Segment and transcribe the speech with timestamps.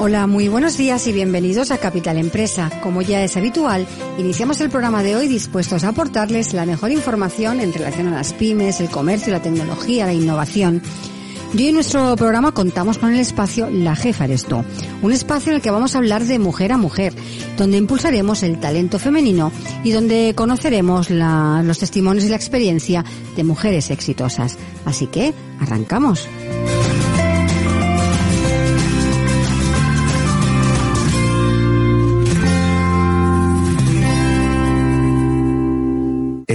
[0.00, 2.70] Hola, muy buenos días y bienvenidos a Capital Empresa.
[2.84, 3.84] Como ya es habitual,
[4.16, 8.32] iniciamos el programa de hoy dispuestos a aportarles la mejor información en relación a las
[8.32, 10.82] pymes, el comercio, la tecnología, la innovación.
[11.52, 14.62] Y hoy en nuestro programa contamos con el espacio La Jefa eres tú,
[15.02, 17.12] un espacio en el que vamos a hablar de mujer a mujer,
[17.56, 19.50] donde impulsaremos el talento femenino
[19.82, 24.58] y donde conoceremos los testimonios y la experiencia de mujeres exitosas.
[24.84, 26.28] Así que, arrancamos.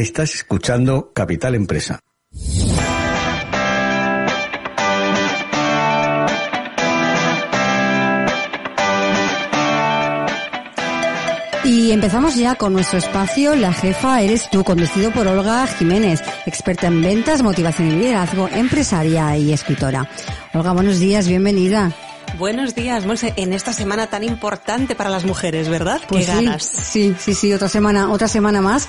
[0.03, 1.97] Estás escuchando Capital Empresa.
[11.63, 16.87] Y empezamos ya con nuestro espacio La Jefa Eres Tú, conducido por Olga Jiménez, experta
[16.87, 20.09] en ventas, motivación y liderazgo, empresaria y escritora.
[20.53, 21.95] Olga, buenos días, bienvenida.
[22.37, 26.01] Buenos días, Monse, en esta semana tan importante para las mujeres, ¿verdad?
[26.07, 26.63] Pues Qué sí, ganas.
[26.63, 28.87] Sí, sí, sí, otra semana, otra semana más.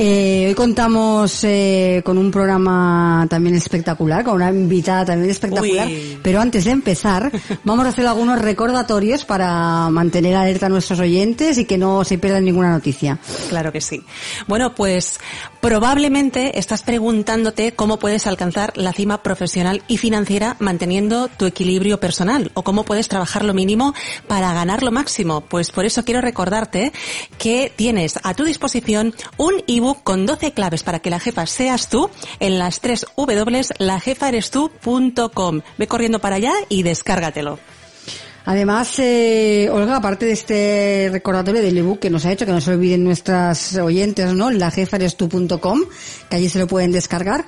[0.00, 5.88] Eh, hoy contamos eh, con un programa también espectacular, con una invitada también espectacular.
[5.88, 6.20] Uy.
[6.22, 7.32] Pero antes de empezar,
[7.64, 12.16] vamos a hacer algunos recordatorios para mantener alerta a nuestros oyentes y que no se
[12.16, 13.18] pierdan ninguna noticia.
[13.48, 14.00] Claro que sí.
[14.46, 15.18] Bueno, pues
[15.60, 22.52] probablemente estás preguntándote cómo puedes alcanzar la cima profesional y financiera manteniendo tu equilibrio personal
[22.54, 23.94] o cómo puedes trabajar lo mínimo
[24.28, 25.40] para ganar lo máximo.
[25.40, 26.92] Pues por eso quiero recordarte
[27.36, 31.88] que tienes a tu disposición un ebook con 12 claves para que la jefa seas
[31.88, 32.10] tú
[32.40, 35.60] en las 3 W, lajefaerestu.com.
[35.76, 37.58] Ve corriendo para allá y descárgatelo.
[38.48, 42.62] Además, eh, Olga, aparte de este recordatorio del ebook que nos ha hecho, que no
[42.62, 44.50] se olviden nuestras oyentes, ¿no?
[44.50, 45.82] Lajefarestu.com,
[46.30, 47.44] que allí se lo pueden descargar.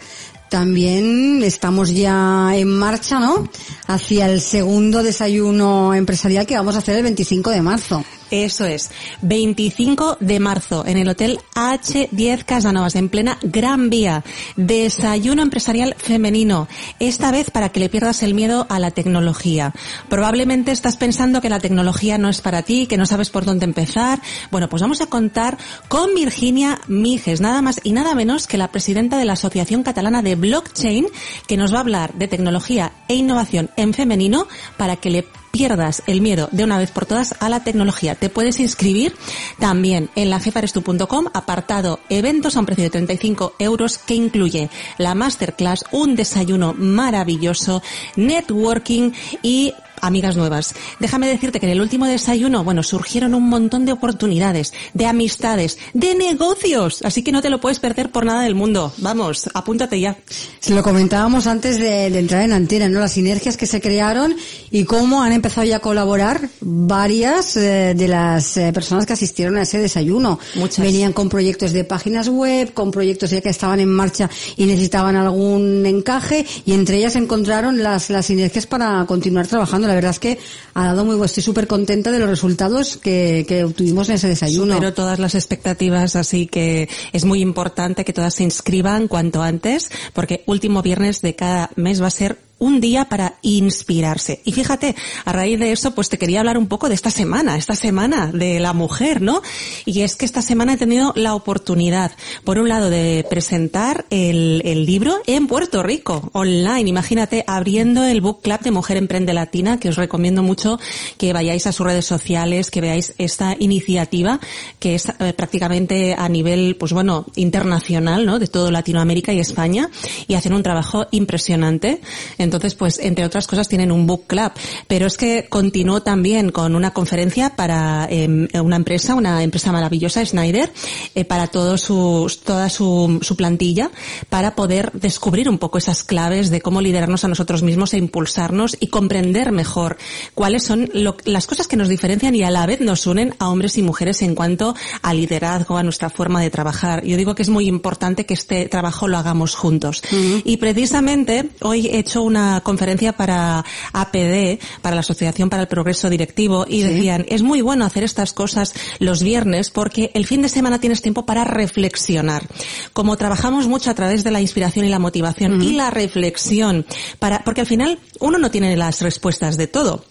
[0.50, 3.48] También estamos ya en marcha, ¿no?
[3.86, 8.04] Hacia el segundo desayuno empresarial que vamos a hacer el 25 de marzo.
[8.30, 8.90] Eso es,
[9.22, 14.22] 25 de marzo en el Hotel H10 Casanovas, en plena Gran Vía.
[14.56, 16.68] Desayuno empresarial femenino.
[17.00, 19.74] Esta vez para que le pierdas el miedo a la tecnología.
[20.08, 23.64] Probablemente estás pensando que la tecnología no es para ti, que no sabes por dónde
[23.64, 24.20] empezar.
[24.52, 28.70] Bueno, pues vamos a contar con Virginia Mijes, nada más y nada menos que la
[28.70, 31.06] presidenta de la Asociación Catalana de Blockchain,
[31.46, 34.46] que nos va a hablar de tecnología e innovación en femenino
[34.76, 38.14] para que le pierdas el miedo de una vez por todas a la tecnología.
[38.14, 39.14] Te puedes inscribir
[39.58, 45.84] también en lajefarestu.com, apartado eventos a un precio de 35 euros que incluye la masterclass,
[45.92, 47.82] un desayuno maravilloso,
[48.16, 49.12] networking
[49.42, 50.74] y amigas nuevas.
[50.98, 55.78] Déjame decirte que en el último desayuno, bueno, surgieron un montón de oportunidades, de amistades,
[55.94, 58.92] de negocios, así que no te lo puedes perder por nada del mundo.
[58.98, 60.16] Vamos, apúntate ya.
[60.60, 63.00] Se lo comentábamos antes de, de entrar en antena, ¿no?
[63.00, 64.34] Las sinergias que se crearon
[64.70, 69.56] y cómo han empezado ya a colaborar varias eh, de las eh, personas que asistieron
[69.56, 70.38] a ese desayuno.
[70.54, 70.84] Muchas.
[70.84, 75.16] Venían con proyectos de páginas web, con proyectos ya que estaban en marcha y necesitaban
[75.16, 79.88] algún encaje y entre ellas encontraron las, las sinergias para continuar trabajando.
[79.90, 80.38] La verdad es que
[80.74, 84.74] ha dado muy, estoy súper contenta de los resultados que, que obtuvimos en ese desayuno.
[84.74, 89.90] Supero todas las expectativas, así que es muy importante que todas se inscriban cuanto antes,
[90.12, 94.40] porque último viernes de cada mes va a ser un día para inspirarse.
[94.44, 97.56] Y fíjate, a raíz de eso, pues te quería hablar un poco de esta semana,
[97.56, 99.42] esta semana de la mujer, ¿no?
[99.84, 102.12] Y es que esta semana he tenido la oportunidad,
[102.44, 106.88] por un lado, de presentar el, el libro en Puerto Rico, online.
[106.88, 110.78] Imagínate, abriendo el book club de Mujer Emprende Latina, que os recomiendo mucho
[111.16, 114.38] que vayáis a sus redes sociales, que veáis esta iniciativa,
[114.78, 118.38] que es eh, prácticamente a nivel, pues bueno, internacional, ¿no?
[118.38, 119.88] De todo Latinoamérica y España,
[120.28, 122.00] y hacen un trabajo impresionante.
[122.50, 124.52] Entonces, pues, entre otras cosas, tienen un book club.
[124.88, 130.24] Pero es que continuó también con una conferencia para em, una empresa, una empresa maravillosa,
[130.24, 130.72] Schneider,
[131.14, 133.90] eh, para todo su, toda su, su plantilla,
[134.28, 138.76] para poder descubrir un poco esas claves de cómo liderarnos a nosotros mismos e impulsarnos
[138.80, 139.96] y comprender mejor
[140.34, 140.90] cuáles son
[141.24, 144.22] las cosas que nos diferencian y a la vez nos unen a hombres y mujeres
[144.22, 147.04] en cuanto a liderazgo, a nuestra forma de trabajar.
[147.04, 150.02] Yo digo que es muy importante que este trabajo lo hagamos juntos.
[150.44, 156.10] Y precisamente hoy he hecho una conferencia para APD, para la Asociación para el Progreso
[156.10, 160.48] Directivo, y decían, es muy bueno hacer estas cosas los viernes porque el fin de
[160.48, 162.46] semana tienes tiempo para reflexionar.
[162.92, 166.86] Como trabajamos mucho a través de la inspiración y la motivación y la reflexión,
[167.18, 170.04] para, porque al final uno no tiene las respuestas de todo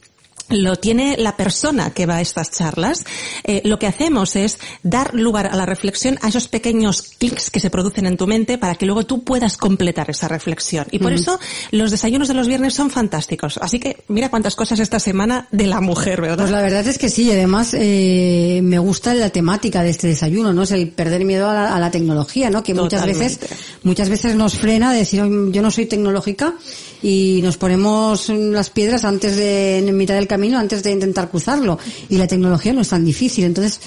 [0.50, 3.06] lo tiene la persona que va a estas charlas.
[3.44, 7.60] Eh, lo que hacemos es dar lugar a la reflexión a esos pequeños clics que
[7.60, 10.88] se producen en tu mente para que luego tú puedas completar esa reflexión.
[10.92, 11.40] Y por eso
[11.72, 13.60] los desayunos de los viernes son fantásticos.
[13.62, 16.38] Así que mira cuántas cosas esta semana de la mujer, ¿verdad?
[16.38, 17.32] Pues la verdad es que sí.
[17.32, 20.64] Además eh, me gusta la temática de este desayuno, ¿no?
[20.64, 22.62] Es el perder miedo a la, tecnología, ¿no?
[22.62, 23.40] Que muchas veces,
[23.84, 26.54] muchas veces nos frena decir yo no soy tecnológica
[27.02, 31.78] y nos ponemos las piedras antes de, en mitad del camino, antes de intentar cruzarlo.
[32.10, 33.46] Y la tecnología no es tan difícil.
[33.46, 33.80] Entonces,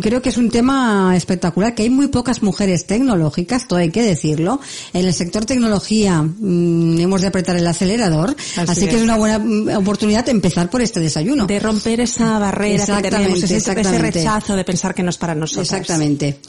[0.00, 4.02] creo que es un tema espectacular, que hay muy pocas mujeres tecnológicas, todo hay que
[4.02, 4.60] decirlo.
[4.92, 9.02] En el sector tecnología mm, hemos de apretar el acelerador, así, que es.
[9.02, 11.46] una buena mm, oportunidad de empezar por este desayuno.
[11.46, 15.34] De romper esa barrera que tenemos, ese, ese rechazo de pensar que no es para
[15.34, 15.72] nosotros.
[15.72, 16.40] Exactamente.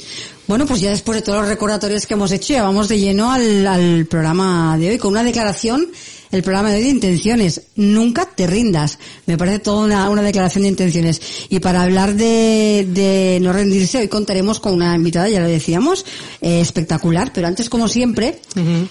[0.47, 3.31] Bueno, pues ya después de todos los recordatorios que hemos hecho, ya vamos de lleno
[3.31, 5.87] al, al programa de hoy con una declaración
[6.31, 7.63] el programa de hoy de intenciones.
[7.75, 8.99] Nunca te rindas.
[9.25, 11.21] Me parece toda una, una declaración de intenciones.
[11.49, 16.05] Y para hablar de, de, no rendirse, hoy contaremos con una invitada, ya lo decíamos,
[16.41, 17.31] eh, espectacular.
[17.33, 18.39] Pero antes, como siempre,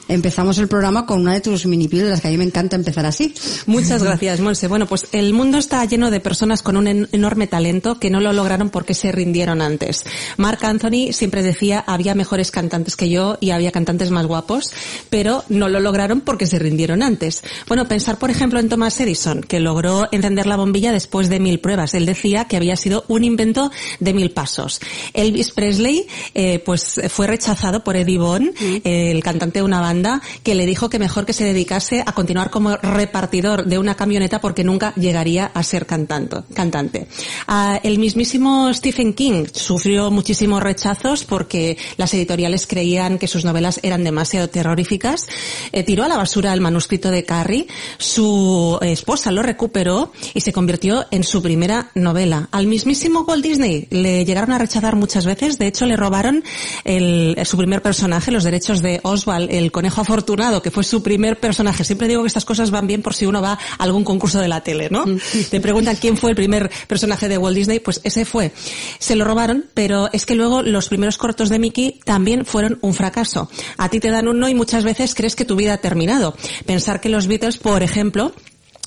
[0.09, 3.07] empezamos el programa con una de tus mini píldoras, que a mí me encanta empezar
[3.07, 3.35] así.
[3.67, 4.69] Muchas gracias, Monse.
[4.69, 8.33] Bueno, pues el mundo está lleno de personas con un enorme talento que no lo
[8.33, 10.05] lograron porque se rindieron antes.
[10.37, 14.73] Mark Anthony siempre decía, había mejores cantantes que yo y había cantantes más guapos,
[15.11, 17.34] pero no lo lograron porque se rindieron antes.
[17.67, 21.61] Bueno, pensar por ejemplo en Thomas Edison, que logró encender la bombilla después de mil
[21.61, 21.95] pruebas.
[21.95, 23.71] Él decía que había sido un invento
[24.01, 24.81] de mil pasos.
[25.13, 28.55] Elvis Presley, eh, pues fue rechazado por Eddie Bond,
[28.85, 32.51] el cantante de una banda, que le dijo que mejor que se dedicase a continuar
[32.51, 36.39] como repartidor de una camioneta porque nunca llegaría a ser cantante.
[36.55, 37.07] cantante.
[37.47, 43.81] Ah, el mismísimo Stephen King sufrió muchísimos rechazos porque las editoriales creían que sus novelas
[43.83, 45.27] eran demasiado terroríficas.
[45.73, 47.67] Eh, tiró a la basura el manuscrito de Carrie,
[47.99, 52.49] su esposa lo recuperó y se convirtió en su primera novela.
[52.51, 56.45] Al mismísimo Walt Disney le llegaron a rechazar muchas veces, de hecho le robaron
[56.85, 61.41] el, su primer personaje, los derechos de Oswald, el conejo afortunado, que fue su primer
[61.41, 61.85] personaje.
[61.85, 64.49] Siempre digo que estas cosas van bien por si uno va a algún concurso de
[64.49, 65.07] la tele, ¿no?
[65.07, 65.19] Mm.
[65.51, 68.53] Te preguntan quién fue el primer personaje de Walt Disney, pues ese fue.
[68.99, 72.95] Se lo robaron, pero es que luego los primeros cortos de Mickey también fueron un
[72.95, 73.49] fracaso.
[73.77, 76.37] A ti te dan un no y muchas veces crees que tu vida ha terminado.
[76.67, 78.33] Pensar que los Beatles, por ejemplo,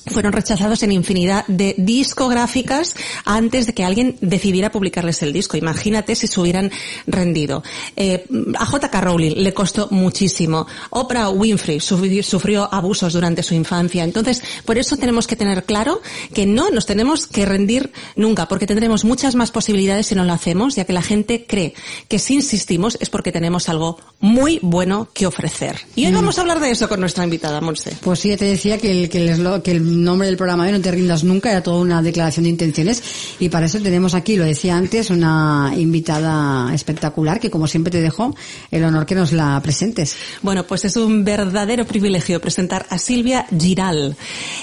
[0.08, 2.94] fueron rechazados en infinidad de discográficas
[3.24, 5.56] antes de que alguien decidiera publicarles el disco.
[5.56, 6.70] Imagínate si se hubieran
[7.06, 7.62] rendido.
[7.96, 8.24] Eh,
[8.58, 9.00] a J.K.
[9.00, 10.66] Rowling le costó muchísimo.
[10.90, 14.04] Oprah Winfrey sufrió abusos durante su infancia.
[14.04, 16.00] Entonces, por eso tenemos que tener claro
[16.34, 20.32] que no nos tenemos que rendir nunca, porque tendremos muchas más posibilidades si no lo
[20.32, 21.74] hacemos, ya que la gente cree
[22.08, 25.76] que si insistimos es porque tenemos algo muy bueno que ofrecer.
[25.94, 26.14] Y hoy mm.
[26.14, 27.96] vamos a hablar de eso con nuestra invitada, Monse.
[28.00, 30.80] Pues sí, te decía que el, que el, que el nombre del programa de No
[30.80, 33.02] te rindas nunca, era toda una declaración de intenciones
[33.38, 38.00] y para eso tenemos aquí, lo decía antes, una invitada espectacular que como siempre te
[38.00, 38.34] dejo
[38.70, 40.16] el honor que nos la presentes.
[40.42, 44.16] Bueno, pues es un verdadero privilegio presentar a Silvia Giral.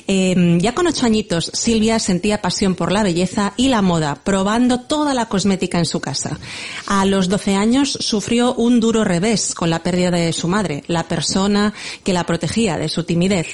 [0.07, 4.81] Em, ya con ocho añitos, Silvia sentía pasión por la belleza y la moda, probando
[4.81, 6.37] toda la cosmética en su casa.
[6.85, 11.07] A los 12 años sufrió un duro revés con la pérdida de su madre, la
[11.07, 11.73] persona
[12.03, 13.47] que la protegía de su timidez.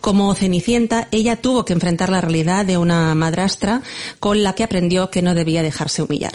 [0.00, 3.82] Como Cenicienta, ella tuvo que enfrentar la realidad de una madrastra
[4.20, 6.34] con la que aprendió que no debía dejarse humillar.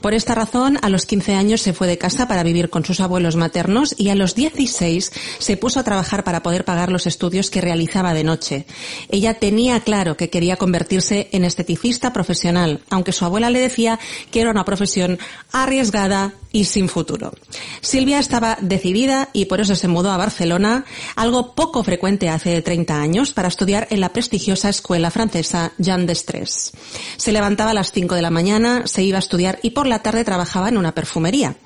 [0.00, 3.00] Por esta razón, a los 15 años se fue de casa para vivir con sus
[3.00, 7.50] abuelos maternos y a los 16 se puso a trabajar para poder pagar los estudios
[7.50, 8.66] que realizaba de noche.
[9.08, 13.98] Ella tenía claro que quería convertirse en esteticista profesional, aunque su abuela le decía
[14.30, 15.18] que era una profesión
[15.52, 17.32] arriesgada y sin futuro.
[17.80, 20.84] Silvia estaba decidida y por eso se mudó a Barcelona,
[21.16, 26.72] algo poco frecuente hace 30 años, para estudiar en la prestigiosa escuela francesa Jean d'Estrés.
[27.16, 30.02] Se levantaba a las 5 de la mañana, se iba a estudiar y por la
[30.02, 31.56] tarde trabajaba en una perfumería.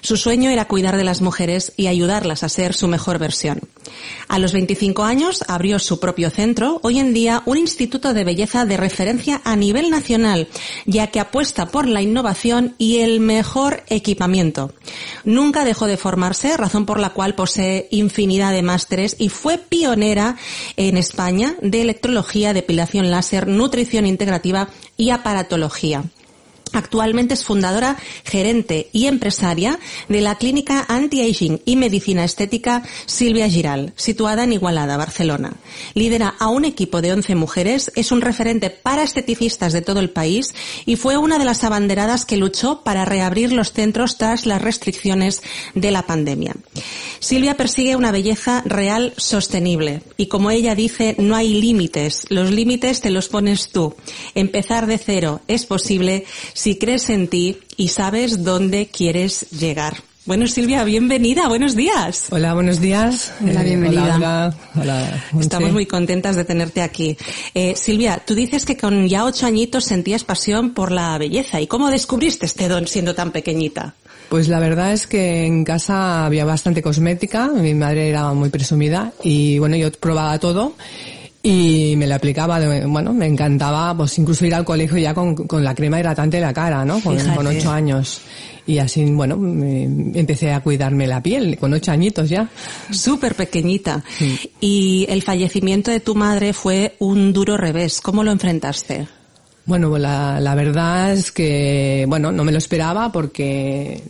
[0.00, 3.60] Su sueño era cuidar de las mujeres y ayudarlas a ser su mejor versión.
[4.28, 8.64] A los 25 años abrió su propio centro, hoy en día un instituto de belleza
[8.64, 10.48] de referencia a nivel nacional,
[10.86, 14.72] ya que apuesta por la innovación y el mejor equipamiento.
[15.24, 20.36] Nunca dejó de formarse, razón por la cual posee infinidad de másteres y fue pionera
[20.76, 26.04] en España de electrología, depilación láser, nutrición integrativa y aparatología.
[26.74, 29.78] Actualmente es fundadora, gerente y empresaria
[30.08, 35.54] de la clínica Anti-Aging y Medicina Estética Silvia Giral, situada en Igualada, Barcelona.
[35.94, 40.10] Lidera a un equipo de 11 mujeres, es un referente para esteticistas de todo el
[40.10, 40.52] país
[40.84, 45.42] y fue una de las abanderadas que luchó para reabrir los centros tras las restricciones
[45.74, 46.56] de la pandemia.
[47.20, 53.00] Silvia persigue una belleza real sostenible y como ella dice, no hay límites, los límites
[53.00, 53.94] te los pones tú.
[54.34, 56.24] Empezar de cero es posible
[56.64, 59.98] si crees en ti y sabes dónde quieres llegar.
[60.24, 62.28] Bueno, Silvia, bienvenida, buenos días.
[62.30, 63.34] Hola, buenos días.
[63.42, 64.16] Hola, Eh, bienvenida.
[64.16, 67.18] hola, hola, hola, Estamos muy contentas de tenerte aquí.
[67.52, 71.60] Eh, Silvia, tú dices que con ya ocho añitos sentías pasión por la belleza.
[71.60, 73.94] ¿Y cómo descubriste este don siendo tan pequeñita?
[74.30, 79.12] Pues la verdad es que en casa había bastante cosmética, mi madre era muy presumida
[79.22, 80.72] y bueno, yo probaba todo
[81.46, 85.34] y me la aplicaba, de- bueno, me encantaba pues incluso ir al colegio ya con,
[85.34, 87.00] con la crema hidratante de la cara, ¿no?
[87.00, 87.14] Con
[87.58, 88.22] ocho años.
[88.66, 89.82] Y así, bueno, me-
[90.18, 92.48] empecé a cuidarme la piel con ocho añitos ya.
[92.90, 94.02] Súper pequeñita.
[94.58, 98.00] Y el fallecimiento de tu madre fue un duro revés.
[98.00, 99.06] ¿Cómo lo enfrentaste?
[99.66, 104.02] Bueno, pues la, la verdad es que, bueno, no me lo esperaba porque,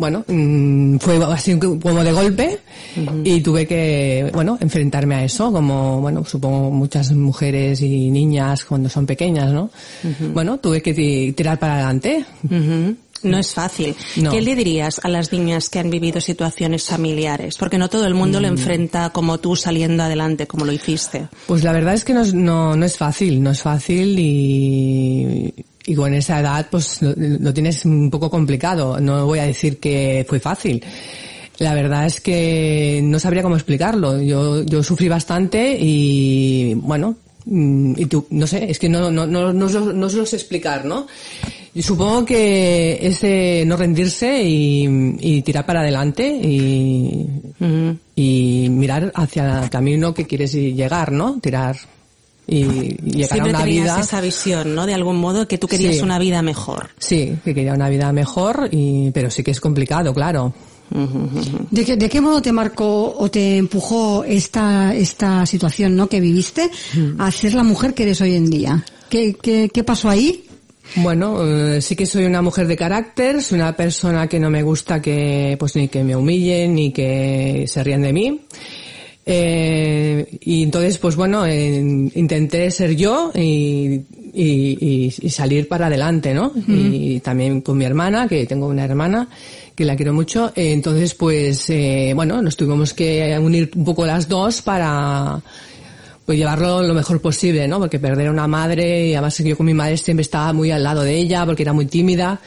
[0.00, 2.58] bueno, mm, fue así como de golpe
[3.22, 8.88] y tuve que, bueno, enfrentarme a eso, como, bueno, supongo muchas mujeres y niñas cuando
[8.88, 9.70] son pequeñas, ¿no?
[10.32, 12.24] Bueno, tuve que ti- tirar para adelante.
[13.22, 13.94] No es fácil.
[14.16, 14.30] No.
[14.30, 17.58] ¿Qué le dirías a las niñas que han vivido situaciones familiares?
[17.58, 21.28] Porque no todo el mundo lo enfrenta como tú saliendo adelante, como lo hiciste.
[21.46, 25.52] Pues la verdad es que no, es- no, no es fácil, no es fácil y,
[25.86, 29.00] y con esa edad pues lo, lo tienes un poco complicado.
[29.00, 30.82] No voy a decir que fue fácil.
[31.60, 34.20] La verdad es que no sabría cómo explicarlo.
[34.22, 39.26] Yo, yo sufrí bastante y bueno, mm, y tú, no sé, es que no, no,
[39.26, 41.06] no, no, no os lo sé explicar, ¿no?
[41.74, 47.28] Y supongo que es de no rendirse y, y tirar para adelante y,
[48.16, 51.38] y mirar hacia el camino que quieres llegar, ¿no?
[51.40, 51.76] Tirar
[52.52, 54.00] y llegar Siempre a una tenías vida.
[54.00, 54.84] esa visión, ¿no?
[54.86, 56.02] De algún modo que tú querías Sí.
[56.02, 56.90] una vida mejor.
[56.98, 60.52] Sí, que quería una vida mejor, y, pero sí que es complicado, claro.
[61.70, 66.08] ¿De qué, de qué modo te marcó o te empujó esta, esta situación ¿no?
[66.08, 66.68] que viviste
[67.18, 68.84] a ser la mujer que eres hoy en día?
[69.08, 70.46] ¿Qué, qué, qué pasó ahí?
[70.96, 74.64] Bueno, eh, sí que soy una mujer de carácter, soy una persona que no me
[74.64, 78.40] gusta que, pues ni que me humillen ni que se rían de mí.
[79.24, 79.99] Eh,
[80.40, 84.00] y entonces, pues bueno, eh, intenté ser yo y,
[84.32, 86.52] y, y- y salir para adelante, ¿no?
[86.68, 89.28] Y también con mi hermana, que tengo una hermana
[89.74, 90.52] que la quiero mucho.
[90.54, 95.40] Eh, entonces, pues, eh, bueno, nos tuvimos que unir un poco las dos para,
[96.26, 97.78] pues llevarlo lo mejor posible, ¿no?
[97.78, 100.82] Porque perder a una madre, y además yo con mi madre siempre estaba muy al
[100.82, 102.40] lado de ella, porque era muy tímida.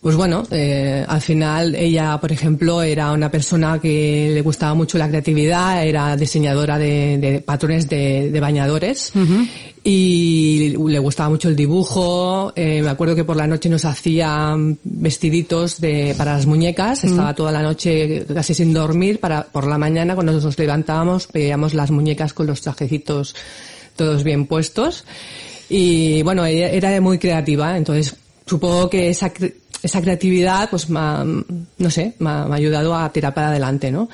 [0.00, 4.96] Pues bueno, eh, al final ella, por ejemplo, era una persona que le gustaba mucho
[4.96, 9.12] la creatividad, era diseñadora de, de patrones de, de bañadores
[9.84, 12.50] y le gustaba mucho el dibujo.
[12.56, 17.34] eh, me acuerdo que por la noche nos hacía vestiditos de, para las muñecas, estaba
[17.34, 21.90] toda la noche casi sin dormir, para por la mañana cuando nos levantábamos veíamos las
[21.90, 23.34] muñecas con los trajecitos
[23.96, 25.04] todos bien puestos.
[25.68, 28.16] Y bueno, ella era muy creativa, entonces
[28.46, 29.30] supongo que esa,
[29.82, 34.08] esa creatividad, pues, me ha- no sé, me ha, ayudado a tirar para adelante, ¿no?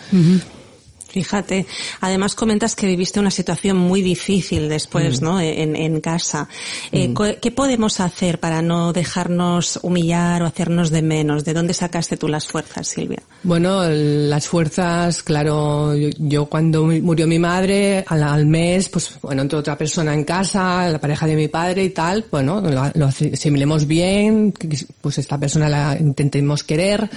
[1.17, 1.65] Fíjate.
[2.03, 5.41] Además comentas que viviste una situación muy difícil después, ¿no?
[5.41, 6.47] En, en casa.
[6.93, 11.43] Eh, co- ¿Qué podemos hacer para no dejarnos humillar o hacernos de menos?
[11.43, 13.23] ¿De dónde sacaste tú las fuerzas, Silvia?
[13.45, 19.13] Bueno, las fuerzas, claro, yo, yo cuando mu- murió mi madre, al, al mes, pues
[19.23, 22.91] bueno, entró otra persona en casa, la pareja de mi padre y tal, bueno, lo,
[22.95, 24.53] lo asimilemos bien,
[25.01, 27.09] pues esta persona la intentemos querer,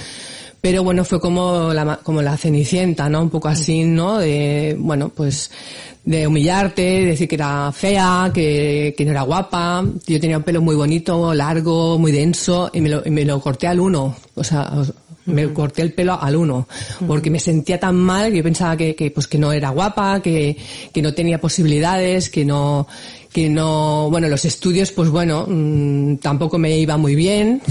[0.61, 3.21] pero bueno, fue como la, como la cenicienta, ¿no?
[3.21, 4.17] Un poco así, ¿no?
[4.17, 5.51] De, bueno, pues,
[6.03, 9.85] de humillarte, de decir que era fea, que, que no era guapa.
[10.05, 13.39] Yo tenía un pelo muy bonito, largo, muy denso, y me lo, y me lo
[13.39, 14.15] corté al uno.
[14.35, 14.69] O sea,
[15.25, 16.67] me corté el pelo al uno,
[17.07, 20.21] porque me sentía tan mal que yo pensaba que, que, pues que no era guapa,
[20.21, 20.57] que,
[20.93, 22.87] que no tenía posibilidades, que no,
[23.31, 27.61] que no, bueno, los estudios, pues bueno, mm, tampoco me iba muy bien.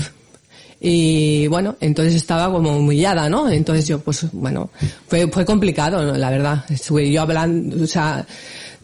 [0.81, 3.51] Y bueno, entonces estaba como humillada, ¿no?
[3.51, 4.71] Entonces yo, pues bueno,
[5.09, 6.65] fue, fue complicado, la verdad.
[6.69, 8.25] Estuve yo hablando, o sea,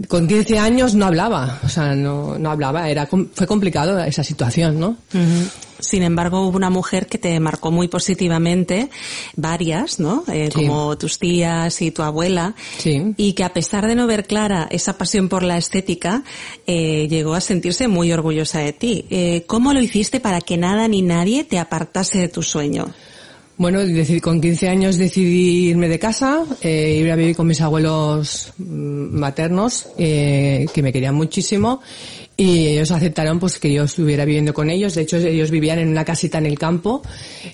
[0.08, 4.80] con 15 años no hablaba, o sea, no, no hablaba, era, fue complicado esa situación,
[4.80, 4.96] ¿no?
[5.78, 8.90] Sin embargo, hubo una mujer que te marcó muy positivamente,
[9.36, 10.24] varias, ¿no?
[10.32, 12.54] Eh, como tus tías y tu abuela.
[12.78, 13.14] Sí.
[13.16, 16.22] Y que a pesar de no ver clara esa pasión por la estética,
[16.66, 19.04] eh, llegó a sentirse muy orgullosa de ti.
[19.10, 22.86] Eh, ¿Cómo lo hiciste para que nada ni nadie te apartase de tu sueño?
[23.56, 23.80] Bueno,
[24.20, 29.16] con 15 años decidí irme de casa, eh, ir a vivir con mis abuelos mm,
[29.16, 31.80] maternos, eh, que me querían muchísimo,
[32.36, 34.94] y ellos aceptaron pues que yo estuviera viviendo con ellos.
[34.96, 37.02] De hecho, ellos vivían en una casita en el campo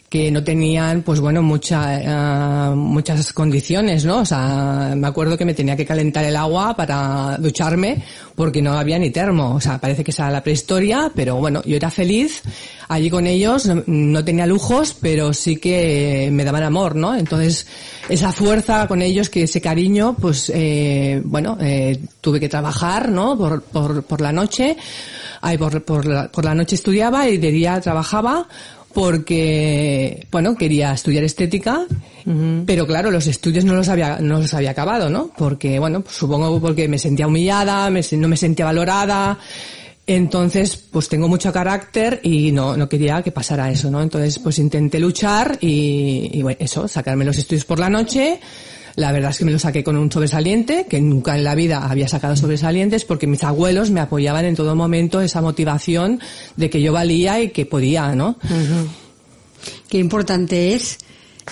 [0.09, 4.21] que no tenían, pues bueno, mucha, eh, muchas condiciones, ¿no?
[4.21, 8.03] O sea, me acuerdo que me tenía que calentar el agua para ducharme
[8.41, 9.55] porque no había ni termo.
[9.55, 12.41] O sea, parece que era la prehistoria, pero bueno, yo era feliz
[12.89, 17.15] allí con ellos, no, tenía lujos, pero sí que me daban amor, ¿no?
[17.15, 17.67] Entonces,
[18.09, 23.37] esa fuerza con ellos, que ese cariño, pues, eh, bueno, eh, tuve que trabajar, ¿no?
[23.37, 24.75] Por, por, por la noche,
[25.43, 28.49] ay, por, por, la, por la noche estudiaba y de día trabajaba
[28.93, 31.87] porque, bueno, quería estudiar estética,
[32.67, 35.31] pero claro, los estudios no los había, no los había acabado, ¿no?
[35.37, 39.39] Porque, bueno, pues supongo porque me sentía humillada, me, no me sentía valorada,
[40.07, 44.03] entonces, pues tengo mucho carácter y no, no quería que pasara eso, ¿no?
[44.03, 48.41] Entonces, pues intenté luchar y, y bueno, eso, sacarme los estudios por la noche,
[48.97, 51.87] la verdad es que me lo saqué con un sobresaliente, que nunca en la vida
[51.89, 56.21] había sacado sobresalientes, porque mis abuelos me apoyaban en todo momento esa motivación
[56.57, 58.37] de que yo valía y que podía, ¿no?
[59.89, 60.99] Qué importante es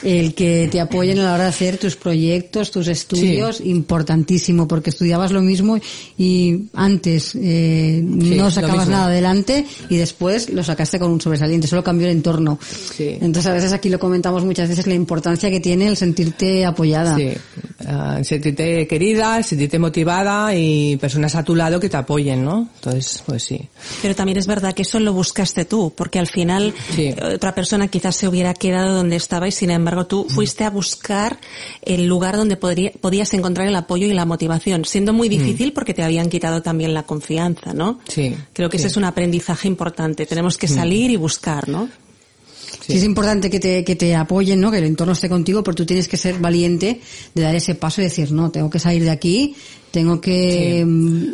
[0.03, 4.91] el que te apoyen a la hora de hacer tus proyectos, tus estudios, importantísimo, porque
[4.91, 5.79] estudiabas lo mismo
[6.17, 11.83] y antes eh, no sacabas nada adelante y después lo sacaste con un sobresaliente, solo
[11.83, 12.59] cambió el entorno.
[12.99, 17.17] Entonces a veces aquí lo comentamos muchas veces la importancia que tiene el sentirte apoyada.
[17.17, 17.33] Sí,
[17.81, 22.69] uh, sentirte querida, sentirte motivada y personas a tu lado que te apoyen, ¿no?
[22.77, 23.61] Entonces, pues sí.
[24.03, 26.75] Pero también es verdad que eso lo buscaste tú, porque al final
[27.35, 30.71] otra persona quizás se hubiera quedado donde estaba y sin embargo embargo, tú fuiste a
[30.71, 31.39] buscar
[31.83, 35.95] el lugar donde podría, podías encontrar el apoyo y la motivación, siendo muy difícil porque
[35.95, 37.99] te habían quitado también la confianza, ¿no?
[38.09, 38.35] Sí.
[38.53, 40.27] Creo que ese es un aprendizaje importante.
[40.27, 41.89] Tenemos que salir y buscar, ¿no?
[42.87, 42.99] Sí.
[42.99, 44.71] es importante que te, que te apoyen, ¿no?
[44.71, 47.01] Que el entorno esté contigo, pero tú tienes que ser valiente
[47.35, 49.57] de dar ese paso y decir, no, tengo que salir de aquí,
[49.91, 51.25] tengo que mm,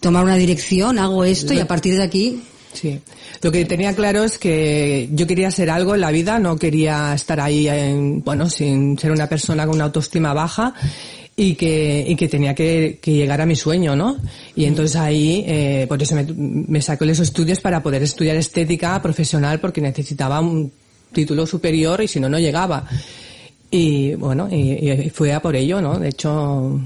[0.00, 3.00] tomar una dirección, hago esto y a partir de aquí Sí.
[3.42, 7.14] Lo que tenía claro es que yo quería ser algo en la vida, no quería
[7.14, 10.74] estar ahí, en, bueno, sin ser una persona con una autoestima baja
[11.36, 14.16] y que, y que tenía que, que llegar a mi sueño, ¿no?
[14.54, 19.00] Y entonces ahí, eh, por eso me, me sacó esos estudios para poder estudiar estética
[19.02, 20.70] profesional porque necesitaba un
[21.12, 22.86] título superior y si no, no llegaba.
[23.70, 25.98] Y bueno, y fue a por ello, ¿no?
[25.98, 26.80] De hecho,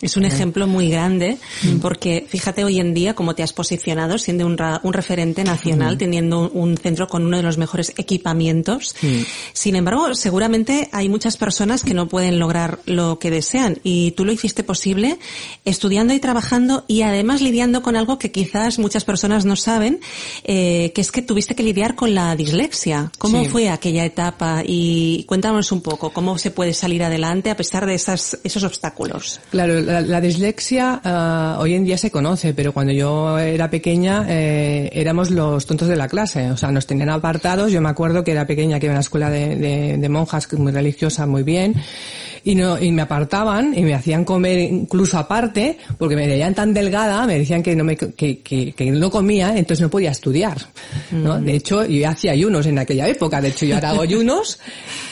[0.00, 1.78] es un ejemplo muy grande mm.
[1.78, 5.98] porque fíjate hoy en día cómo te has posicionado siendo un, un referente nacional, mm.
[5.98, 8.94] teniendo un, centro con uno de los mejores equipamientos.
[9.02, 9.22] Mm.
[9.52, 14.24] Sin embargo, seguramente hay muchas personas que no pueden lograr lo que desean y tú
[14.24, 15.18] lo hiciste posible
[15.64, 20.00] estudiando y trabajando y además lidiando con algo que quizás muchas personas no saben,
[20.44, 23.10] eh, que es que tuviste que lidiar con la dislexia.
[23.18, 24.62] ¿Cómo fue aquella etapa?
[24.64, 29.40] Y cuéntanos un poco cómo se puede salir adelante a pesar de esas, esos obstáculos.
[29.50, 34.90] Claro, la, dislexia uh, hoy en día se conoce, pero cuando yo era pequeña eh,
[34.92, 36.50] éramos los tontos de la clase.
[36.50, 37.72] O sea, nos tenían apartados.
[37.72, 40.52] Yo me acuerdo que era pequeña, que iba a una escuela de, de, de monjas
[40.52, 41.74] muy religiosa, muy bien
[42.44, 46.72] y no y me apartaban y me hacían comer incluso aparte porque me veían tan
[46.72, 50.56] delgada me decían que no me que, que, que no comía entonces no podía estudiar
[51.10, 51.38] ¿no?
[51.38, 51.44] Mm.
[51.44, 54.58] de hecho yo hacía ayunos en aquella época de hecho yo ahora hago ayunos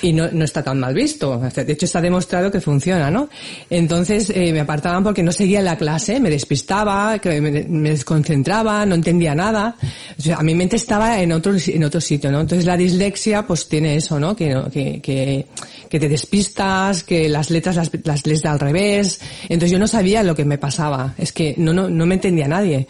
[0.03, 3.29] y no, no está tan mal visto de hecho está demostrado que funciona no
[3.71, 8.85] entonces eh, me apartaban porque no seguía la clase me despistaba que me, me desconcentraba
[8.85, 9.77] no entendía nada
[10.19, 13.47] o sea, a mi mente estaba en otro en otro sitio no entonces la dislexia
[13.47, 15.47] pues tiene eso no que que, que,
[15.89, 19.21] que te despistas que las letras las, las lees al revés.
[19.45, 21.15] Entonces yo no sabía lo que me pasaba.
[21.19, 22.87] Es que no, no, no me entendía nadie.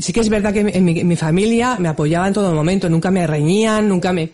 [0.00, 2.88] sí que es verdad que en mi, mi, familia me apoyaba en todo momento.
[2.88, 4.30] Nunca me reñían, nunca me...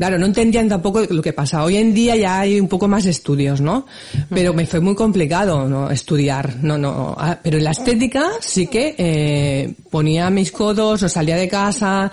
[0.00, 1.62] Claro, no entendían tampoco lo que pasa.
[1.62, 3.84] Hoy en día ya hay un poco más estudios, ¿no?
[4.30, 5.90] Pero me fue muy complicado, ¿no?
[5.90, 7.14] Estudiar, no, no.
[7.18, 12.10] Ah, pero en la estética sí que eh, ponía mis codos, no salía de casa,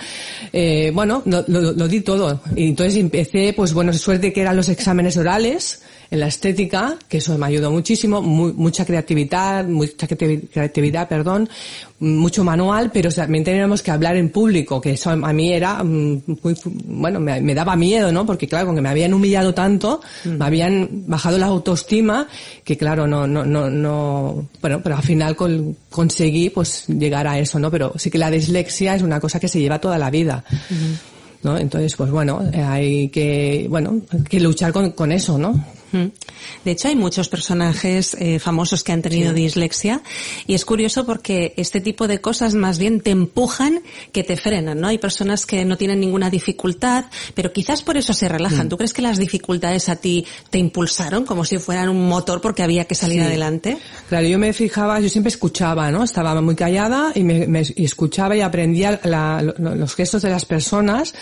[0.51, 2.41] eh, bueno, lo, lo, lo di todo.
[2.57, 7.17] Y entonces empecé, pues bueno, suerte que eran los exámenes orales, en la estética, que
[7.17, 11.49] eso me ayudó muchísimo, mucha creatividad, mucha creatividad, perdón,
[11.99, 16.21] mucho manual, pero también teníamos que hablar en público, que eso a mí era mm,
[16.43, 18.25] muy, bueno, me, daba miedo, ¿no?
[18.25, 22.27] Porque claro, con que me habían humillado tanto, me habían bajado la autoestima,
[22.63, 25.35] que claro, no, no, no, no, bueno, pero al final
[25.89, 27.71] conseguí pues llegar a eso, ¿no?
[27.71, 30.43] Pero sí que la dislexia es una cosa que se lleva toda la vida.
[31.43, 31.57] ¿no?
[31.57, 35.63] Entonces, pues bueno, hay que, bueno, que luchar con, con eso, ¿no?
[35.91, 40.01] De hecho, hay muchos personajes eh, famosos que han tenido dislexia
[40.45, 44.79] y es curioso porque este tipo de cosas más bien te empujan que te frenan,
[44.79, 44.87] ¿no?
[44.87, 48.67] Hay personas que no tienen ninguna dificultad, pero quizás por eso se relajan.
[48.67, 48.69] Mm.
[48.69, 52.63] ¿Tú crees que las dificultades a ti te impulsaron como si fueran un motor porque
[52.63, 53.77] había que salir adelante?
[54.09, 56.03] Claro, yo me fijaba, yo siempre escuchaba, ¿no?
[56.03, 58.99] Estaba muy callada y me, escuchaba y aprendía
[59.57, 61.13] los gestos de las personas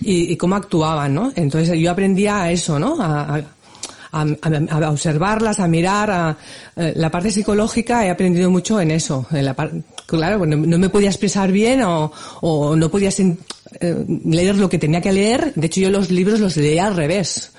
[0.00, 1.32] y, cómo actuaban, ¿no?
[1.34, 3.00] Entonces yo aprendía a eso, ¿no?
[3.00, 3.42] a a,
[4.12, 6.36] observarlas, a mirar, a,
[6.76, 9.26] eh, la parte psicológica he aprendido mucho en eso.
[9.30, 9.54] En la
[10.06, 13.10] claro, no, no, me podía expresar bien o, o no podía
[13.80, 15.52] eh, leer lo que tenía que leer.
[15.54, 17.52] De hecho, yo los libros los leía al revés.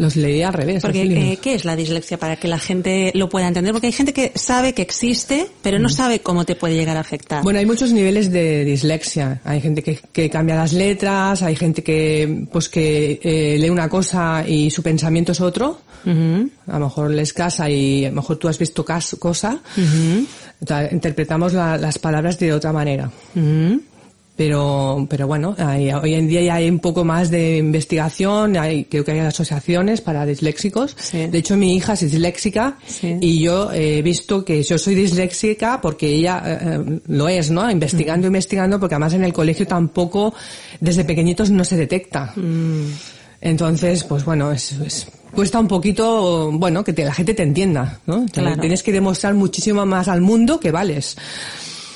[0.00, 0.80] Los leí al revés.
[0.80, 3.72] Porque, eh, ¿qué es la dislexia para que la gente lo pueda entender?
[3.72, 7.00] Porque hay gente que sabe que existe, pero no sabe cómo te puede llegar a
[7.00, 7.42] afectar.
[7.42, 9.42] Bueno, hay muchos niveles de dislexia.
[9.44, 13.90] Hay gente que, que cambia las letras, hay gente que, pues que eh, lee una
[13.90, 15.80] cosa y su pensamiento es otro.
[16.06, 19.60] A lo mejor les casa y a lo mejor tú has visto cosa.
[20.90, 23.10] interpretamos las palabras de otra manera
[24.40, 25.54] pero pero bueno
[26.02, 30.00] hoy en día ya hay un poco más de investigación hay, creo que hay asociaciones
[30.00, 30.96] para disléxicos.
[31.12, 36.06] De hecho mi hija es disléxica y yo he visto que yo soy disléxica porque
[36.06, 40.32] ella eh, eh, lo es no investigando investigando porque además en el colegio tampoco
[40.80, 42.32] desde pequeñitos no se detecta.
[42.34, 42.94] Mm.
[43.42, 44.74] entonces pues bueno es,
[45.34, 48.24] cuesta un poquito, bueno, que la gente te entienda, ¿no?
[48.26, 51.16] Tienes que demostrar muchísimo más al mundo que vales.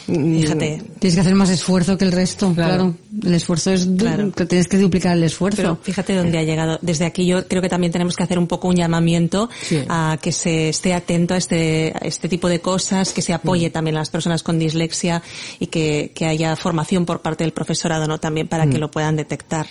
[0.07, 0.83] Fíjate.
[0.99, 2.95] Tienes que hacer más esfuerzo que el resto, claro.
[3.23, 4.31] El esfuerzo es, claro.
[4.33, 5.57] tienes que duplicar el esfuerzo.
[5.57, 6.79] Pero fíjate dónde ha llegado.
[6.83, 9.49] Desde aquí yo creo que también tenemos que hacer un poco un llamamiento
[9.89, 13.73] a que se esté atento a este, este tipo de cosas, que se apoye mm.
[13.73, 15.23] también a las personas con dislexia
[15.59, 18.19] y que, que haya formación por parte del profesorado, ¿no?
[18.19, 18.81] También para que mm.
[18.81, 19.67] lo puedan detectar.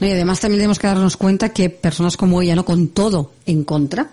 [0.00, 2.64] y además también tenemos que darnos cuenta que personas como ella, ¿no?
[2.64, 4.10] Con todo en contra,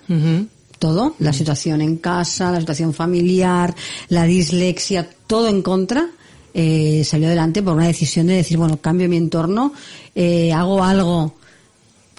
[0.80, 3.76] todo, la situación en casa, la situación familiar,
[4.10, 6.10] la dislexia, todo en contra,
[6.54, 9.74] eh, salió adelante por una decisión de decir, bueno, cambio mi entorno,
[10.16, 11.36] eh, hago algo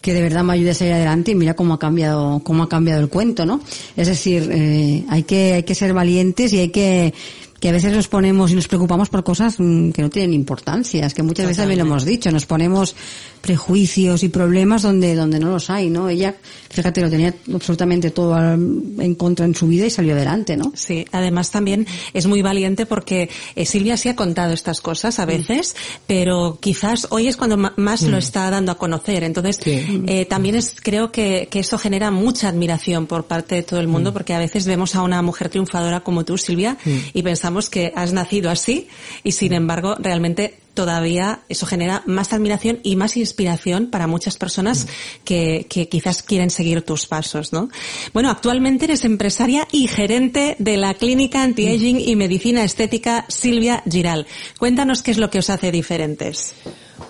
[0.00, 2.68] que de verdad me ayude a salir adelante y mira cómo ha cambiado, cómo ha
[2.68, 3.60] cambiado el cuento, ¿no?
[3.96, 7.12] Es decir, eh, hay que, hay que ser valientes y hay que
[7.60, 11.06] que a veces nos ponemos y nos preocupamos por cosas mm, que no tienen importancia,
[11.06, 12.94] es que muchas veces también lo hemos dicho, nos ponemos
[13.40, 16.08] prejuicios y problemas donde donde no los hay, ¿no?
[16.08, 16.36] Ella,
[16.70, 20.72] fíjate, lo tenía absolutamente todo en contra en su vida y salió adelante, ¿no?
[20.74, 25.24] Sí, además también es muy valiente porque eh, Silvia sí ha contado estas cosas a
[25.24, 25.28] mm.
[25.28, 28.20] veces, pero quizás hoy es cuando más lo mm.
[28.20, 33.06] está dando a conocer, entonces eh, también es creo que, que eso genera mucha admiración
[33.06, 36.24] por parte de todo el mundo porque a veces vemos a una mujer triunfadora como
[36.24, 36.76] tú, Silvia,
[37.12, 38.88] y pensamos que has nacido así
[39.24, 44.86] y sin embargo realmente todavía eso genera más admiración y más inspiración para muchas personas
[45.24, 47.68] que, que quizás quieren seguir tus pasos, ¿no?
[48.14, 54.28] Bueno, actualmente eres empresaria y gerente de la clínica anti-aging y medicina estética Silvia Giral.
[54.56, 56.54] Cuéntanos qué es lo que os hace diferentes.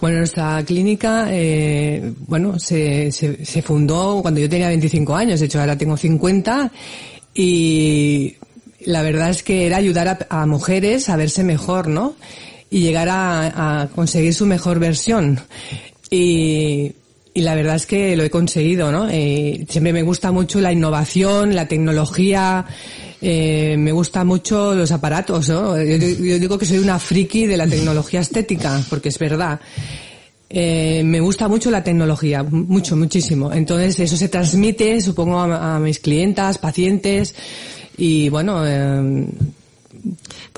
[0.00, 5.46] Bueno, nuestra clínica, eh, bueno, se, se, se fundó cuando yo tenía 25 años, de
[5.46, 6.72] hecho ahora tengo 50
[7.34, 8.34] y
[8.84, 12.14] la verdad es que era ayudar a, mujeres a verse mejor, ¿no?
[12.70, 15.40] Y llegar a, conseguir su mejor versión.
[16.10, 16.92] Y,
[17.34, 19.08] la verdad es que lo he conseguido, ¿no?
[19.08, 22.66] Eh, siempre me gusta mucho la innovación, la tecnología,
[23.20, 25.76] eh, me gusta mucho los aparatos, ¿no?
[25.80, 29.60] Yo, digo que soy una friki de la tecnología estética, porque es verdad.
[30.50, 33.52] Eh, me gusta mucho la tecnología, mucho, muchísimo.
[33.52, 37.36] Entonces eso se transmite, supongo, a mis clientas, pacientes
[37.98, 39.26] y bueno, eh,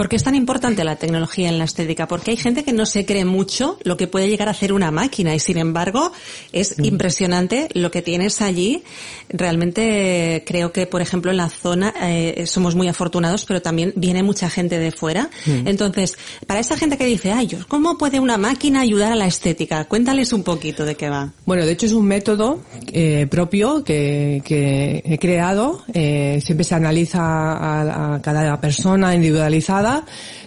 [0.00, 2.08] ¿Por qué es tan importante la tecnología en la estética?
[2.08, 4.90] Porque hay gente que no se cree mucho lo que puede llegar a hacer una
[4.90, 6.10] máquina y sin embargo
[6.52, 6.84] es mm.
[6.86, 8.82] impresionante lo que tienes allí.
[9.28, 14.22] Realmente creo que, por ejemplo, en la zona eh, somos muy afortunados, pero también viene
[14.22, 15.28] mucha gente de fuera.
[15.44, 15.68] Mm.
[15.68, 19.84] Entonces, para esa gente que dice, ay, ¿cómo puede una máquina ayudar a la estética?
[19.84, 21.30] Cuéntales un poquito de qué va.
[21.44, 25.84] Bueno, de hecho es un método eh, propio que, he creado.
[25.92, 29.89] Eh, siempre se analiza a, a cada persona individualizada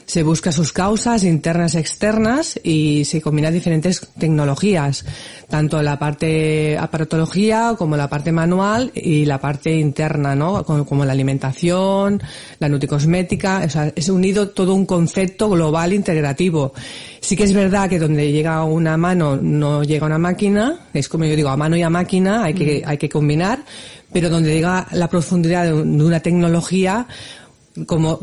[0.05, 5.05] se busca sus causas internas externas y se combinan diferentes tecnologías,
[5.49, 10.63] tanto la parte aparatología como la parte manual y la parte interna, ¿no?
[10.63, 12.21] Como, la alimentación,
[12.59, 16.73] la nutricosmética, o sea, es unido todo un concepto global integrativo.
[17.19, 21.25] Sí que es verdad que donde llega una mano no llega una máquina, es como
[21.25, 23.63] yo digo, a mano y a máquina hay que, hay que combinar,
[24.11, 27.07] pero donde llega la profundidad de una tecnología,
[27.85, 28.19] como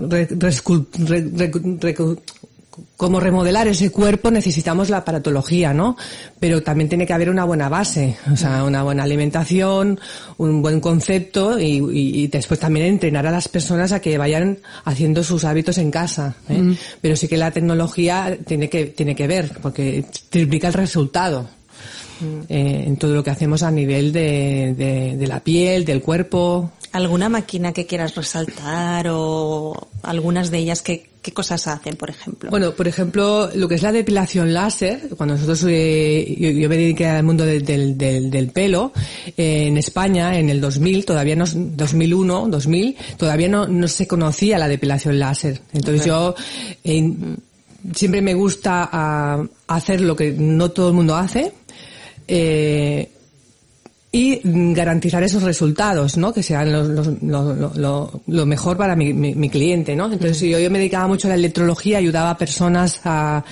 [2.97, 5.97] como remodelar ese cuerpo necesitamos la aparatología, ¿no?
[6.39, 9.99] Pero también tiene que haber una buena base, o sea, una buena alimentación,
[10.37, 15.45] un buen concepto y, después también entrenar a las personas a que vayan haciendo sus
[15.45, 16.37] hábitos en casa.
[16.49, 16.59] ¿eh?
[16.59, 16.77] Mm.
[17.01, 21.49] Pero sí que la tecnología tiene que, tiene que ver, porque triplica el resultado.
[22.21, 22.41] Mm.
[22.49, 27.29] Eh, en todo lo que hacemos a nivel de, de la piel, del cuerpo, ¿Alguna
[27.29, 32.51] máquina que quieras resaltar o algunas de ellas que, qué cosas hacen, por ejemplo?
[32.51, 37.07] Bueno, por ejemplo, lo que es la depilación láser, cuando nosotros, eh, yo, me dediqué
[37.07, 37.65] al mundo del,
[37.97, 38.93] del, pelo,
[39.37, 44.59] eh, en España, en el 2000, todavía no, 2001, 2000, todavía no, no se conocía
[44.59, 45.63] la depilación láser.
[45.73, 46.35] Entonces yo,
[47.95, 51.53] siempre me gusta ah, hacer lo que no todo el mundo hace,
[52.33, 53.11] eh,
[54.13, 54.41] y
[54.73, 56.33] garantizar esos resultados, ¿no?
[56.33, 60.13] Que sean lo, mejor para mi, mi, cliente, ¿no?
[60.13, 63.45] Entonces yo, yo me dedicaba mucho a la electrología, ayudaba a personas a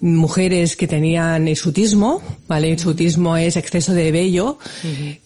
[0.00, 2.72] mujeres que tenían exutismo, ¿vale?
[2.72, 4.58] Exutismo es exceso de vello,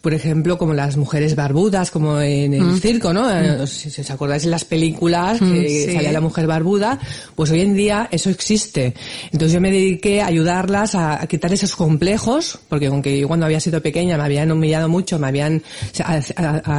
[0.01, 3.31] por ejemplo, como las mujeres barbudas, como en el circo, ¿no?
[3.31, 6.99] Eh, si os acordáis en las películas que salía la mujer barbuda,
[7.35, 8.95] pues hoy en día eso existe.
[9.27, 13.61] Entonces yo me dediqué a ayudarlas a, quitar esos complejos, porque aunque yo cuando había
[13.61, 15.63] sido pequeña me habían humillado mucho, me habían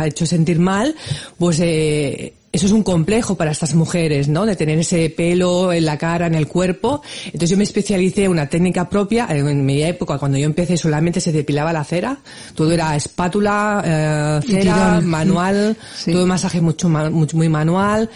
[0.05, 0.95] hecho sentir mal,
[1.37, 4.45] pues eh, eso es un complejo para estas mujeres, ¿no?
[4.47, 7.03] De tener ese pelo en la cara, en el cuerpo.
[7.25, 9.27] Entonces yo me especialicé en una técnica propia.
[9.29, 12.17] En mi época, cuando yo empecé, solamente se depilaba la cera.
[12.55, 18.09] Todo era espátula, eh, cera, manual, todo masaje mucho, muy manual.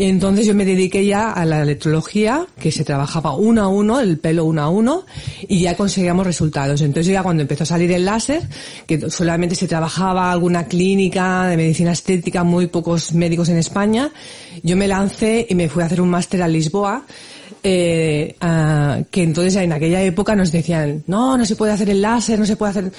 [0.00, 4.18] Entonces yo me dediqué ya a la electrología, que se trabajaba uno a uno, el
[4.18, 5.04] pelo uno a uno,
[5.48, 6.80] y ya conseguíamos resultados.
[6.82, 8.42] Entonces ya cuando empezó a salir el láser,
[8.86, 14.12] que solamente se trabajaba alguna clínica de medicina estética, muy pocos médicos en España,
[14.62, 17.04] yo me lancé y me fui a hacer un máster a Lisboa,
[17.62, 18.36] eh,
[19.10, 22.46] que entonces en aquella época nos decían, no, no se puede hacer el láser, no
[22.46, 22.92] se puede hacer...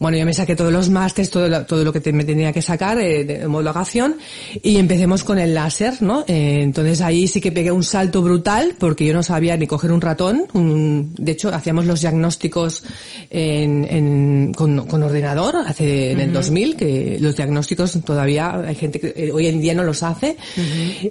[0.00, 2.62] Bueno, yo me saqué todos los másteres, todo lo, todo lo que me tenía que
[2.62, 4.16] sacar eh, de homologación
[4.62, 6.24] y empecemos con el láser, ¿no?
[6.26, 9.92] Eh, entonces ahí sí que pegué un salto brutal porque yo no sabía ni coger
[9.92, 10.46] un ratón.
[10.54, 12.82] Un, de hecho, hacíamos los diagnósticos
[13.28, 19.00] en, en, con, con, ordenador hace en el 2000, que los diagnósticos todavía hay gente
[19.00, 20.34] que eh, hoy en día no los hace.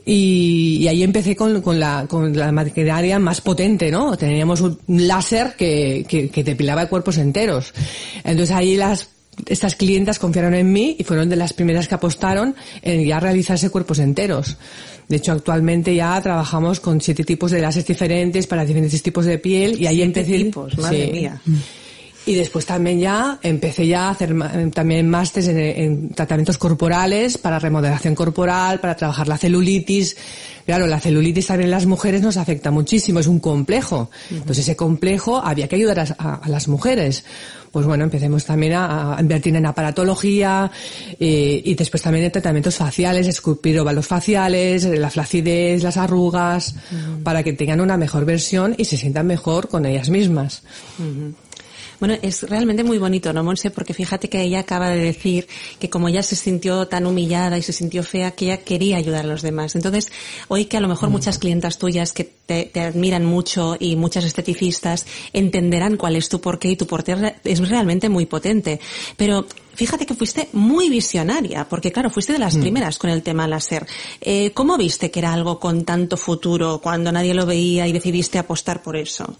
[0.03, 4.17] y, y, ahí empecé con, con, la, con la maquinaria más potente, ¿no?
[4.17, 7.71] Teníamos un láser que, que, que depilaba cuerpos enteros.
[8.23, 9.09] Entonces ahí las
[9.45, 13.69] estas clientas confiaron en mí y fueron de las primeras que apostaron en ya realizarse
[13.69, 14.57] cuerpos enteros.
[15.07, 19.39] De hecho, actualmente ya trabajamos con siete tipos de láseres diferentes para diferentes tipos de
[19.39, 20.37] piel y ahí empecé.
[20.37, 21.41] tipos, madre mía.
[22.29, 24.35] Y después también ya empecé ya a hacer
[24.71, 30.15] también másteres en, tratamientos corporales para remodelación corporal, para trabajar la celulitis.
[30.63, 34.11] Claro, la celulitis también en las mujeres nos afecta muchísimo, es un complejo.
[34.29, 37.25] Entonces ese complejo había que ayudar a, las mujeres.
[37.71, 40.69] Pues bueno, empecemos también a, invertir en aparatología
[41.19, 46.75] eh, y después también en tratamientos faciales, esculpir óvalos faciales, la flacidez, las arrugas,
[47.23, 50.61] para que tengan una mejor versión y se sientan mejor con ellas mismas.
[51.99, 53.71] Bueno, es realmente muy bonito, ¿no, Monse?
[53.71, 55.47] Porque fíjate que ella acaba de decir
[55.79, 59.25] que como ella se sintió tan humillada y se sintió fea, que ella quería ayudar
[59.25, 59.75] a los demás.
[59.75, 60.11] Entonces,
[60.47, 61.11] hoy que a lo mejor mm.
[61.11, 66.69] muchas clientas tuyas que te, admiran mucho y muchas esteticistas entenderán cuál es tu porqué
[66.69, 68.79] y tu porqué es realmente muy potente.
[69.17, 72.61] Pero fíjate que fuiste muy visionaria, porque claro, fuiste de las mm.
[72.61, 73.85] primeras con el tema láser.
[74.21, 78.39] Eh, ¿Cómo viste que era algo con tanto futuro cuando nadie lo veía y decidiste
[78.39, 79.37] apostar por eso?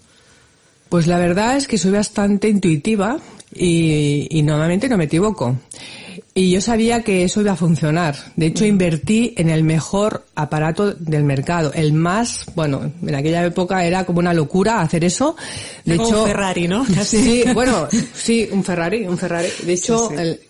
[0.90, 3.18] Pues la verdad es que soy bastante intuitiva
[3.54, 5.56] y, normalmente no me equivoco.
[6.34, 8.14] Y yo sabía que eso iba a funcionar.
[8.36, 11.72] De hecho, invertí en el mejor aparato del mercado.
[11.74, 15.36] El más, bueno, en aquella época era como una locura hacer eso.
[15.84, 16.84] De Como hecho, un Ferrari, ¿no?
[17.04, 19.48] Sí, bueno, sí, un Ferrari, un Ferrari.
[19.64, 20.22] De hecho, Sí, sí.
[20.22, 20.40] el-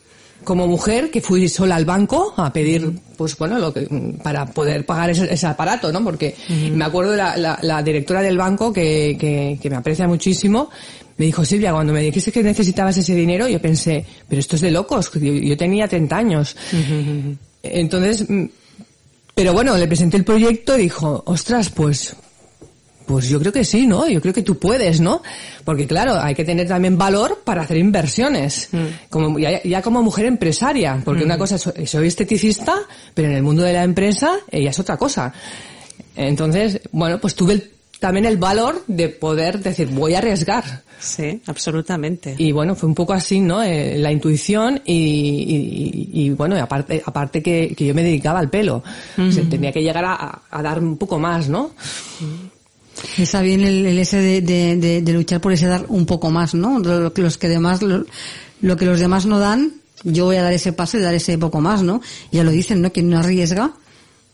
[0.45, 3.87] como mujer que fui sola al banco a pedir, pues bueno, lo que,
[4.23, 6.03] para poder pagar ese, ese aparato, ¿no?
[6.03, 6.35] Porque
[6.75, 10.71] me acuerdo de la, la- la directora del banco que, que, que me aprecia muchísimo.
[11.19, 14.63] Me dijo, Silvia, cuando me dijiste que necesitabas ese dinero, yo pensé, pero esto es
[14.63, 16.57] de locos, yo tenía 30 años.
[17.63, 18.45] Entonces, mm,
[19.35, 22.17] pero bueno, le presenté el proyecto y dijo, ostras, pues,
[23.11, 24.09] pues yo creo que sí, ¿no?
[24.09, 25.23] Yo creo que tú puedes, ¿no?
[25.65, 28.69] Porque claro, hay que tener también valor para hacer inversiones.
[29.11, 32.75] Como, ya, ya como mujer empresaria, porque una cosa, soy, soy esteticista,
[33.15, 35.33] pero en el mundo de la empresa ella es otra cosa.
[36.17, 40.65] Entonces, bueno, pues tuve el- también el valor de poder decir, voy a arriesgar.
[40.99, 42.35] Sí, absolutamente.
[42.39, 43.63] Y bueno, fue un poco así, ¿no?
[43.63, 48.49] Eh, la intuición y, y- y, bueno, aparte, aparte que, que yo me dedicaba al
[48.51, 48.83] pelo.
[49.19, 51.73] O sea, tenía que llegar a, a dar un poco más, ¿no?
[53.19, 56.31] Está bien el, el ese de, de- de- de luchar por ese dar un poco
[56.31, 56.79] más, ¿no?
[56.79, 58.05] Lo que los que demás, lo,
[58.61, 59.73] lo que los demás no dan,
[60.05, 62.01] yo voy a dar ese paso y dar ese poco más, ¿no?
[62.33, 62.93] Ya lo dicen, ¿no?
[62.93, 63.73] Quien no arriesga,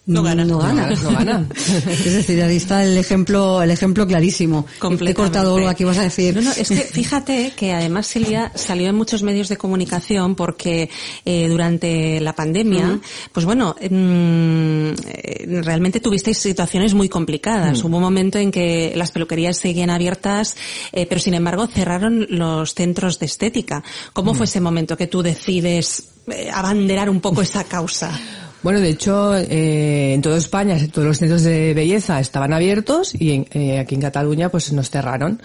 [0.07, 0.45] No gana.
[0.45, 0.89] No gana.
[1.03, 1.47] No gana.
[1.57, 4.65] es decir, ahí está el ejemplo, el ejemplo clarísimo.
[5.01, 6.37] He cortado algo aquí, vas a decir.
[6.37, 10.89] No, no, es que fíjate que además Silvia salió en muchos medios de comunicación porque
[11.25, 13.01] eh, durante la pandemia,
[13.33, 17.83] pues bueno, mm, eh, realmente tuvisteis situaciones muy complicadas.
[17.83, 20.57] Hubo un momento en que las peluquerías seguían abiertas,
[20.93, 23.83] eh, pero sin embargo cerraron los centros de estética.
[24.13, 28.46] ¿Cómo fue ese momento que tú decides eh, abanderar un poco esa causa?
[28.63, 33.31] Bueno, de hecho, eh, en toda España todos los centros de belleza estaban abiertos y
[33.33, 35.41] en- eh, aquí en Cataluña pues nos cerraron.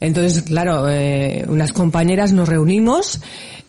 [0.00, 3.20] Entonces, claro, eh, unas compañeras nos reunimos.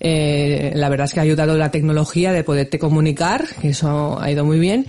[0.01, 4.31] eh, la verdad es que ha ayudado la tecnología de poderte comunicar, que eso ha
[4.31, 4.85] ido muy bien.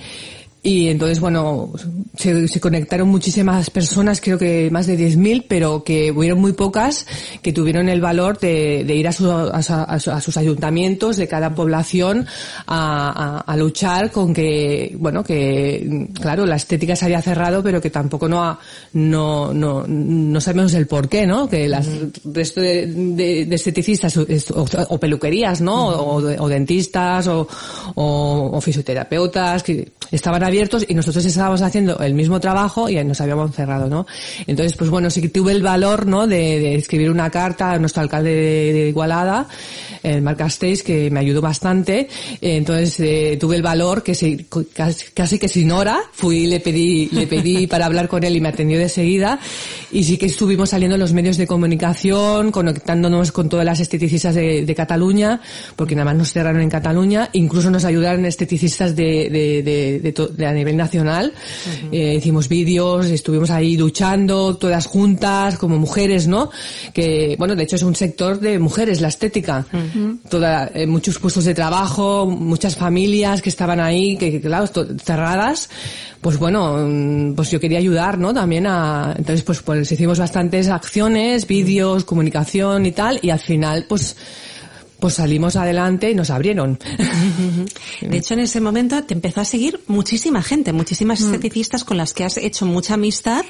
[0.62, 1.72] Y entonces, bueno,
[2.18, 7.06] se, se conectaron muchísimas personas, creo que más de 10.000, pero que hubieron muy pocas
[7.40, 11.26] que tuvieron el valor de, de ir a, su- a a a sus ayuntamientos de
[11.28, 12.26] cada población
[12.66, 18.28] a, luchar con que, bueno, que, claro, la estética se había cerrado, pero que tampoco
[18.28, 18.58] no, ha-
[18.92, 21.48] no, no, no sabemos el por qué, ¿no?
[21.48, 21.88] Que las
[22.24, 24.26] resto de, de- de esteticistas o,
[24.90, 25.88] o peluquerías, ¿no?
[25.88, 27.48] o, de- o dentistas o,
[27.94, 33.20] o, o fisioterapeutas que estaban abiertos y nosotros estábamos haciendo el mismo trabajo y nos
[33.20, 34.06] habíamos cerrado, ¿no?
[34.46, 36.26] Entonces, pues bueno, sí que tuve el valor, ¿no?
[36.26, 39.48] De, de escribir una carta a nuestro alcalde de, de Igualada,
[40.02, 42.08] el Marc Castells, que me ayudó bastante.
[42.40, 46.60] Eh, Entonces, eh, tuve el valor que se, casi, casi que sin hora fui le
[46.60, 49.38] pedí, le pedí para hablar con él y me atendió de seguida.
[49.92, 54.34] Y sí que estuvimos saliendo en los medios de comunicación, conectándonos con todas las esteticistas
[54.34, 55.40] de, de Cataluña,
[55.76, 57.28] porque nada más nos cerraron en Cataluña.
[57.32, 61.32] Incluso nos ayudaron esteticistas de, de, de, de to- de a nivel nacional.
[61.92, 66.50] Eh, hicimos vídeos, estuvimos ahí luchando, todas juntas, como mujeres, ¿no?
[66.92, 69.66] Que, bueno, de hecho es un sector de mujeres, la estética.
[70.28, 74.66] Toda, eh, muchos puestos de trabajo, muchas familias que estaban ahí, que, claro,
[75.02, 75.70] cerradas.
[76.20, 78.34] Pues bueno, mm, pues yo quería ayudar, ¿no?
[78.34, 83.86] También a, entonces pues, pues hicimos bastantes acciones, vídeos, comunicación y tal, y al final,
[83.88, 84.16] pues,
[85.00, 86.78] pues salimos adelante y nos abrieron.
[88.00, 92.12] De hecho, en ese momento te empezó a seguir muchísima gente, muchísimas esteticistas con las
[92.12, 93.44] que has hecho mucha amistad,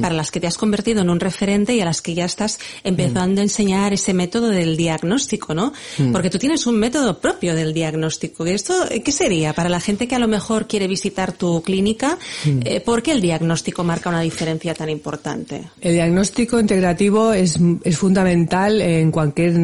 [0.00, 2.58] para las que te has convertido en un referente y a las que ya estás
[2.84, 5.72] empezando a enseñar ese método del diagnóstico, ¿no?
[6.12, 8.46] Porque tú tienes un método propio del diagnóstico.
[8.46, 11.62] ¿Y ¿Esto eh, qué sería para la gente que a lo mejor quiere visitar tu
[11.62, 12.18] clínica?
[12.64, 15.62] eh, ¿Por qué el diagnóstico marca una diferencia tan importante?
[15.80, 19.54] El diagnóstico integrativo es, es fundamental en cualquier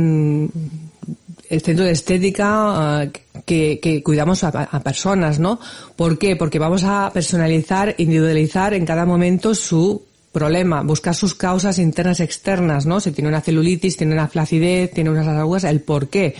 [1.57, 2.47] mm, centro de estética
[3.03, 3.07] ah,
[3.45, 5.59] que, que cuidamos a, a personas, ¿no?
[5.97, 6.37] ¿Por qué?
[6.37, 12.87] Porque vamos a personalizar, individualizar en cada momento su problema, buscar sus causas internas externas,
[12.87, 13.01] ¿no?
[13.01, 16.35] Si tiene una celulitis, tiene una flacidez, tiene unas arrugas, el por qué.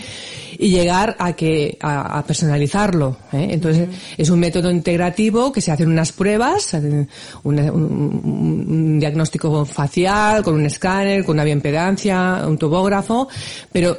[0.57, 3.49] Y llegar a que, a, a personalizarlo, ¿eh?
[3.51, 7.07] Entonces, es un método integrativo que se hacen unas pruebas, un,
[7.43, 13.27] un- un diagnóstico facial, con un escáner, con una bioimpedancia, un topógrafo,
[13.71, 13.95] pero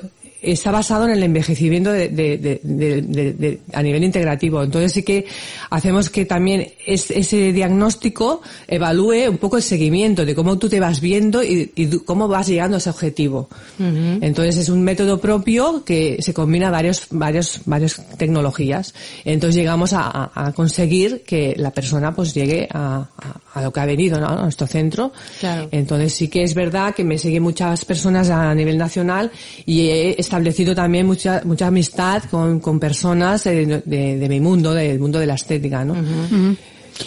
[0.46, 4.62] está basado en el envejecimiento de, de- de- a nivel integrativo.
[4.62, 5.26] Entonces sí que
[5.70, 10.80] hacemos que también es- ese diagnóstico evalúe un poco el seguimiento de cómo tú te
[10.80, 13.48] vas viendo y, y cómo vas llegando a ese objetivo.
[13.78, 18.94] Entonces es un método propio que se combina varios, varios, varias tecnologías.
[19.24, 23.80] Entonces llegamos a, a- conseguir que la persona pues llegue a, a- a lo que
[23.80, 24.26] ha venido, ¿no?
[24.28, 25.12] A nuestro centro.
[25.40, 25.68] Claro.
[25.72, 29.30] Entonces sí que es verdad que me siguen muchas personas a nivel nacional
[29.66, 34.75] y he establecido también mucha mucha amistad con, con personas de, de, de mi mundo,
[34.75, 35.94] del mundo de la estética, ¿no?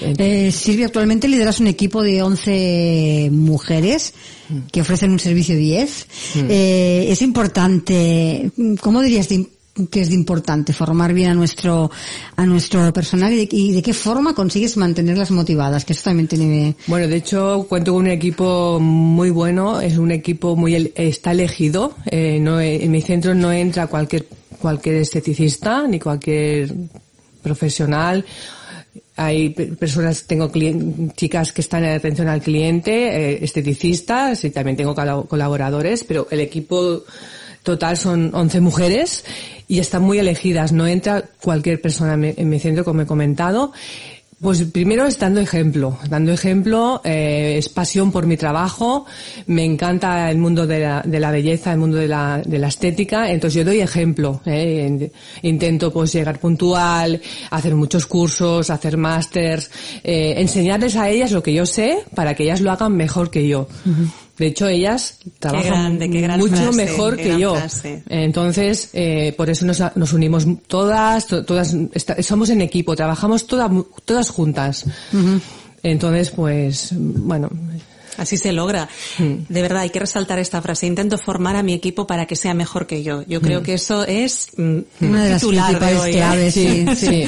[0.02, 4.14] Eh, Silvia, actualmente lideras un equipo de 11 mujeres
[4.72, 6.08] que ofrecen un servicio 10.
[6.50, 9.48] Eh, es importante, ¿cómo dirías de-
[9.92, 11.92] que es importante formar bien a nuestro
[12.36, 15.86] a nuestro personal y de, y de qué forma consigues mantenerlas motivadas?
[15.86, 16.76] Que eso también tiene...
[16.88, 21.96] Bueno, de hecho, cuento con un equipo muy bueno, es un equipo muy, está elegido,
[22.06, 24.26] eh, no, en mi centro no entra cualquier,
[24.60, 26.74] cualquier esteticista, ni cualquier
[27.42, 28.26] profesional.
[29.16, 32.92] Hay pe- personas, tengo clien- chicas que están en atención al cliente,
[33.34, 34.94] eh, esteticistas, y también tengo
[35.28, 37.04] colaboradores, pero el equipo
[37.68, 39.26] total son 11 mujeres
[39.68, 40.72] y están muy elegidas.
[40.72, 43.74] No entra cualquier persona en mi, en mi centro, como he comentado.
[44.40, 49.08] Pues primero es dando ejemplo, dando ejemplo, eh, es pasión por mi trabajo,
[49.48, 53.80] me encanta el mundo de la, belleza, el mundo de la, estética, entonces yo doy
[53.80, 55.12] ejemplo, eh, in-
[55.42, 59.72] intento pues llegar puntual, hacer muchos cursos, hacer másters,
[60.04, 63.48] eh, enseñarles a ellas lo que yo sé para que ellas lo hagan mejor que
[63.48, 63.68] yo.
[64.38, 67.56] De hecho, ellas trabajan grande, qué gran mucho frase, mejor qué que yo.
[67.56, 68.04] frase.
[68.08, 73.48] Entonces, eh, por eso nos, nos unimos todas, to- todas, esta- somos en equipo, trabajamos
[73.48, 73.70] toda-
[74.06, 74.86] todas juntas.
[75.84, 77.50] Entonces, pues, bueno,
[78.18, 78.90] Así se logra.
[79.20, 80.88] De verdad, hay que resaltar esta frase.
[80.88, 83.22] Intento formar a mi equipo para que sea mejor que yo.
[83.28, 86.14] Yo creo que eso es mm, Una de las titular de hoy, ¿eh?
[86.14, 87.26] claves, sí, sí.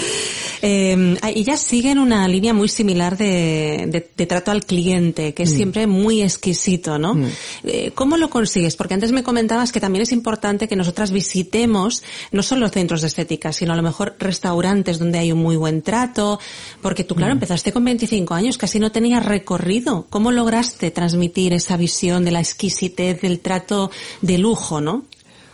[0.61, 5.43] Eh, y ya siguen una línea muy similar de, de- de trato al cliente, que
[5.43, 7.15] es siempre muy exquisito, ¿no?
[7.63, 8.75] Eh, ¿Cómo lo consigues?
[8.75, 13.07] Porque antes me comentabas que también es importante que nosotras visitemos no solo centros de
[13.07, 16.39] estética, sino a lo mejor restaurantes donde hay un muy buen trato,
[16.81, 20.07] porque tú, claro, empezaste con 25 años, casi no tenías recorrido.
[20.09, 23.91] ¿Cómo lograste transmitir esa visión de la exquisitez, del trato
[24.21, 25.05] de lujo, no?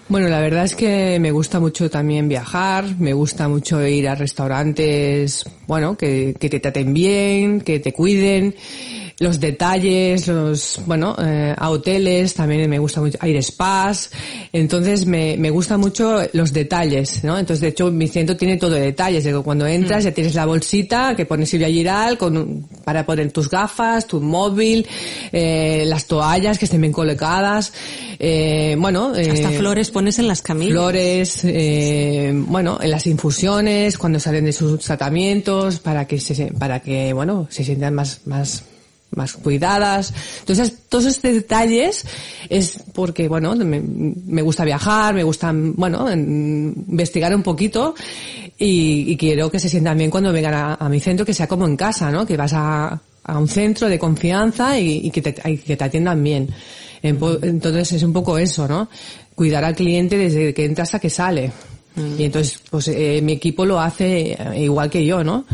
[0.08, 4.14] Bueno, la verdad es que me gusta mucho también viajar, me gusta mucho ir a
[4.14, 8.54] restaurantes, bueno, que, que te traten bien, que te cuiden,
[9.20, 14.12] los detalles, los, bueno, eh, a hoteles, también me gusta mucho, a ir spas,
[14.52, 17.38] entonces me, me gusta mucho los detalles, ¿no?
[17.38, 20.36] Entonces, de hecho, mi centro tiene todo de detalles, de que cuando entras ya tienes
[20.36, 24.86] la bolsita que pone Silvia Giral con, para poner tus gafas, tu móvil,
[25.32, 27.72] eh, las toallas que estén bien colocadas,
[28.20, 30.74] eh, bueno, eh, Hasta flores pones en las camillas.
[30.74, 36.80] flores, eh, bueno, en las infusiones, cuando salen de sus tratamientos, para que se, para
[36.80, 38.64] que, bueno, se sientan más, más,
[39.12, 40.14] más cuidadas.
[40.40, 42.06] Entonces, todos estos detalles
[42.50, 47.96] es porque, bueno, me, me gusta viajar, me gusta, bueno, en- investigar un poquito
[48.58, 51.48] y, y quiero que se sientan bien cuando vengan a, a mi centro, que sea
[51.48, 52.26] como en casa, ¿no?
[52.26, 55.84] Que vas a, a un centro de confianza y, y que, te, y que te
[55.84, 56.50] atiendan bien.
[57.02, 58.90] Entonces es un poco eso, ¿no?
[59.36, 61.52] Cuidar al cliente desde que entra hasta que sale.
[62.18, 65.46] Y entonces, pues eh, mi equipo lo hace eh, igual que yo, ¿no?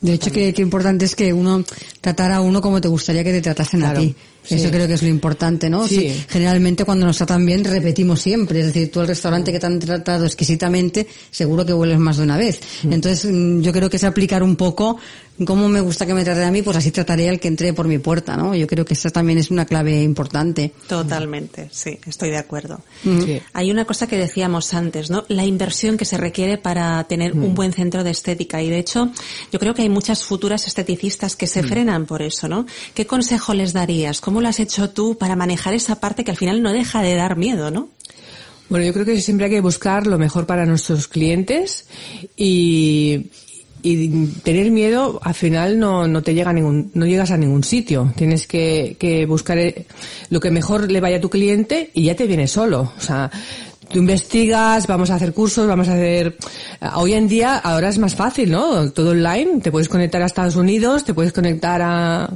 [0.00, 1.64] De hecho, que, que importante es que uno
[2.00, 4.14] tratara a uno como te gustaría que te tratasen Claro, a ti.
[4.44, 4.54] sí.
[4.54, 5.86] Eso creo que es lo importante, ¿no?
[5.88, 5.96] Sí.
[6.08, 8.60] Sí, Generalmente cuando nos tratan bien repetimos siempre.
[8.60, 12.22] Es decir, tú al restaurante que te han tratado exquisitamente, seguro que vuelves más de
[12.22, 12.60] una vez.
[12.84, 12.92] Mm.
[12.92, 14.98] Entonces, mm, yo creo que es aplicar un poco
[15.44, 17.86] cómo me gusta que me traten a mí, pues así trataré al que entre por
[17.86, 18.54] mi puerta, ¿no?
[18.54, 20.72] Yo creo que esa también es una clave importante.
[20.86, 22.80] Totalmente, sí, estoy de acuerdo.
[23.02, 23.40] Sí.
[23.52, 25.24] Hay una cosa que decíamos antes, ¿no?
[25.28, 28.62] La inversión que se requiere para tener un buen centro de estética.
[28.62, 29.10] Y de hecho,
[29.52, 32.66] yo creo que hay muchas futuras esteticistas que se frenan por eso, ¿no?
[32.94, 34.20] ¿Qué consejo les darías?
[34.20, 37.14] ¿Cómo lo has hecho tú para manejar esa parte que al final no deja de
[37.14, 37.88] dar miedo, ¿no?
[38.68, 41.86] Bueno, yo creo que siempre hay que buscar lo mejor para nuestros clientes
[42.36, 43.30] y,
[43.92, 47.64] y tener miedo al final no, no te llega a ningún, no llegas a ningún
[47.64, 48.12] sitio.
[48.16, 49.86] Tienes que, que buscar eh,
[50.30, 52.92] lo que mejor le vaya a tu cliente y ya te viene solo.
[52.96, 53.30] O sea,
[53.90, 56.36] tú investigas, vamos a hacer cursos, vamos a hacer,
[56.94, 58.90] hoy en día ahora es más fácil, ¿no?
[58.90, 62.30] Todo online, te puedes conectar a Estados Unidos, te puedes conectar a,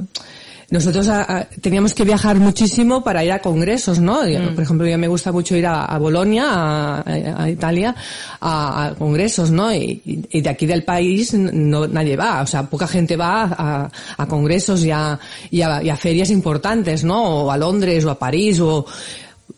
[0.73, 4.27] nosotros a- a- teníamos que viajar muchísimo para ir a congresos, ¿no?
[4.27, 7.95] Y, Por ejemplo, mí me gusta mucho ir a, a Bolonia, a, Italia,
[8.41, 9.71] a, congresos, ¿no?
[9.71, 10.01] Y,
[10.33, 14.89] de aquí del país no nadie va, o sea, poca gente va a, congresos y
[14.89, 15.19] a,
[15.51, 17.43] y, a, y a ferias importantes, ¿no?
[17.43, 18.83] O a Londres o a París o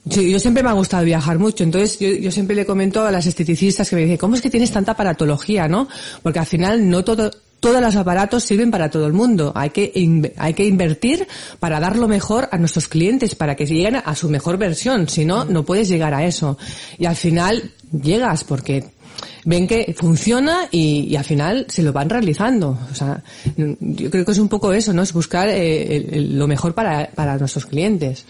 [0.09, 3.11] Sí, yo siempre me ha gustado viajar mucho, entonces yo, yo siempre le comento a
[3.11, 5.88] las esteticistas que me dicen, ¿cómo es que tienes tanta aparatología, no?
[6.22, 9.51] Porque al final no todo, todos los aparatos sirven para todo el mundo.
[9.56, 9.91] Hay que,
[10.38, 11.28] hay que invertir
[11.60, 15.10] para dar lo mejor a nuestros clientes, para que lleguen a su mejor versión.
[15.10, 16.58] Si no, no puedes llegar a eso.
[16.97, 18.94] Y al final llegas porque
[19.43, 22.78] ven que funciona y, y al final se lo van realizando.
[22.91, 23.24] O sea,
[23.56, 25.01] yo creo que es un poco eso, ¿no?
[25.03, 28.26] Es buscar eh, el- el- lo mejor para, para nuestros clientes.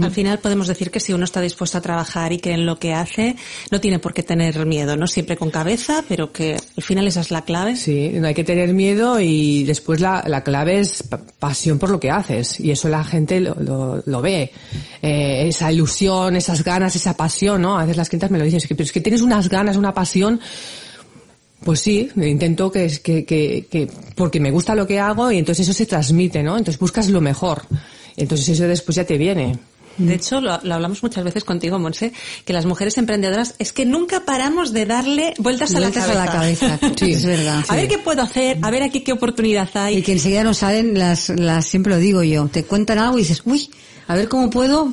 [0.00, 2.78] Al final podemos decir que si uno está dispuesto a trabajar y cree en lo
[2.78, 3.34] que hace,
[3.70, 5.06] no tiene por qué tener miedo, ¿no?
[5.08, 7.76] Siempre con cabeza, pero que al final esa es la clave.
[7.76, 11.90] Sí, no hay que tener miedo y después la, la clave es pa- pasión por
[11.90, 14.52] lo que haces y eso la gente lo, lo, lo ve.
[15.02, 17.76] Eh, esa ilusión, esas ganas, esa pasión, ¿no?
[17.76, 19.76] A veces las clientas me lo dicen, es que, pero es que tienes unas ganas,
[19.76, 20.11] una pasión.
[21.64, 25.38] Pues sí, intento que, es- que, que, que, porque me gusta lo que hago y
[25.38, 26.58] entonces eso se transmite, ¿no?
[26.58, 27.62] Entonces buscas lo mejor.
[28.16, 29.58] Entonces eso después ya te viene.
[29.98, 32.12] De hecho, lo, lo hablamos muchas veces contigo, Monse,
[32.46, 36.80] que las mujeres emprendedoras es que nunca paramos de darle vueltas, Vueltas a la cabeza.
[36.96, 37.62] Sí, es verdad.
[37.68, 39.98] A ver qué puedo hacer, a ver aquí qué oportunidad hay.
[39.98, 43.20] Y que enseguida nos salen las, las, siempre lo digo yo, te cuentan algo y
[43.20, 43.70] dices, uy,
[44.08, 44.92] a ver cómo puedo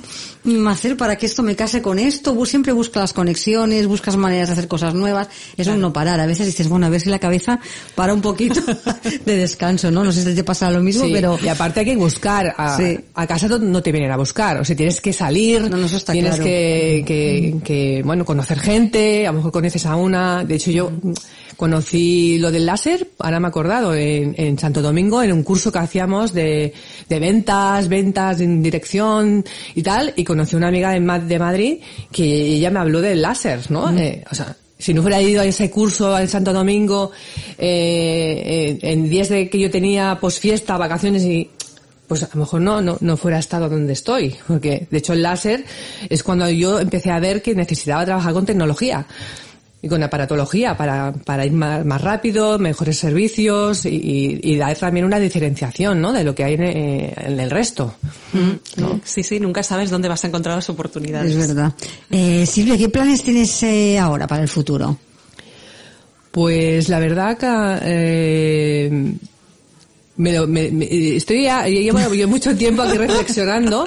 [0.70, 2.46] hacer para que esto me case con esto.
[2.46, 5.28] Siempre buscas las conexiones, buscas maneras de hacer cosas nuevas.
[5.58, 6.20] Es un no parar.
[6.20, 7.60] A veces dices, bueno, a ver si la cabeza
[7.96, 8.62] para un poquito
[9.26, 10.04] de descanso, ¿no?
[10.04, 11.38] No sé si te pasa lo mismo, Sí, pero...
[11.44, 12.54] Y aparte hay que buscar.
[12.58, 13.00] A, Sí.
[13.14, 14.58] a casa no, te vienen a buscar.
[14.60, 16.46] O sea, tienes que salir, No, no, eso está tienes claro.
[16.46, 20.44] que, que, que, bueno, conocer gente, a lo mejor conoces a una.
[20.46, 20.92] De hecho, yo
[21.60, 25.74] conocí lo del láser, ahora me he acordado, en, en Santo Domingo, en un curso
[25.74, 26.74] que hacíamos de,
[27.10, 29.44] de ventas, ventas en dirección
[29.76, 31.80] y tal, y conocí a una amiga de, de Madrid
[32.14, 33.92] que ella me habló del láser, ¿no?
[33.92, 37.12] Eh, o sea, si no hubiera ido a ese curso en Santo Domingo,
[37.58, 41.50] eh, eh, en días de que yo tenía posfiesta, vacaciones y
[42.08, 45.24] pues a lo mejor no, no, no fuera estado donde estoy, porque de hecho el
[45.24, 45.66] láser
[46.10, 49.06] es cuando yo empecé a ver que necesitaba trabajar con tecnología
[49.82, 54.76] y con aparatología para, para ir más, más rápido, mejores servicios y, y- y dar
[54.78, 56.12] también una diferenciación, ¿no?
[56.12, 57.96] De lo que hay en, eh, en el resto.
[58.76, 59.00] ¿no?
[59.06, 61.34] Sí, sí, nunca sabes dónde vas a encontrar las oportunidades.
[61.36, 61.74] Es verdad.
[62.10, 64.98] Eh, Silvia, ¿qué planes tienes eh, ahora para el futuro?
[66.32, 69.14] Pues la verdad que eh,
[70.20, 73.86] me lo- me- me- estoy ya, llevo yo mucho tiempo aquí reflexionando.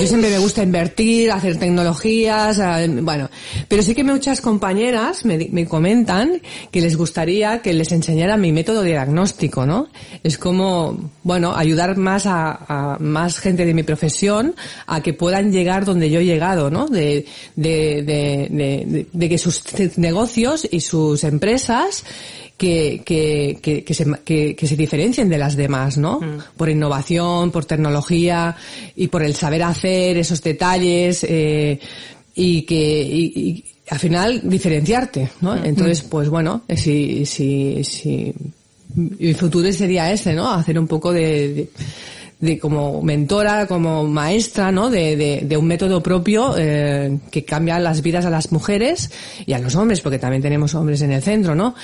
[0.00, 3.28] Yo siempre me gusta invertir, hacer tecnologías, eh, bueno,
[3.68, 6.40] pero sí que muchas compañeras me, me comentan
[6.70, 9.88] que les gustaría que les enseñara mi método diagnóstico, ¿no?
[10.22, 14.54] Es como, bueno, ayudar más a, más gente de mi profesión
[14.86, 16.86] a que puedan llegar donde yo he llegado, ¿no?
[16.86, 19.62] De, de, de que sus
[19.96, 22.04] negocios y sus empresas
[22.56, 26.20] que, que, que, que se, que, que se diferencien de las demás, ¿no?
[26.56, 28.56] Por innovación, por tecnología
[28.94, 31.78] y por el saber hacer esos detalles eh,
[32.34, 35.54] y que y, y al final diferenciarte, ¿no?
[35.62, 38.34] Entonces, pues bueno, eh, si, si, si
[38.94, 40.50] mi futuro sería ese, ¿no?
[40.50, 41.68] Hacer un poco de, de,
[42.40, 44.90] de como mentora, como maestra, ¿no?
[44.90, 49.10] De, de, de un método propio eh, que cambia las vidas a las mujeres
[49.44, 51.74] y a los hombres, porque también tenemos hombres en el centro, ¿no?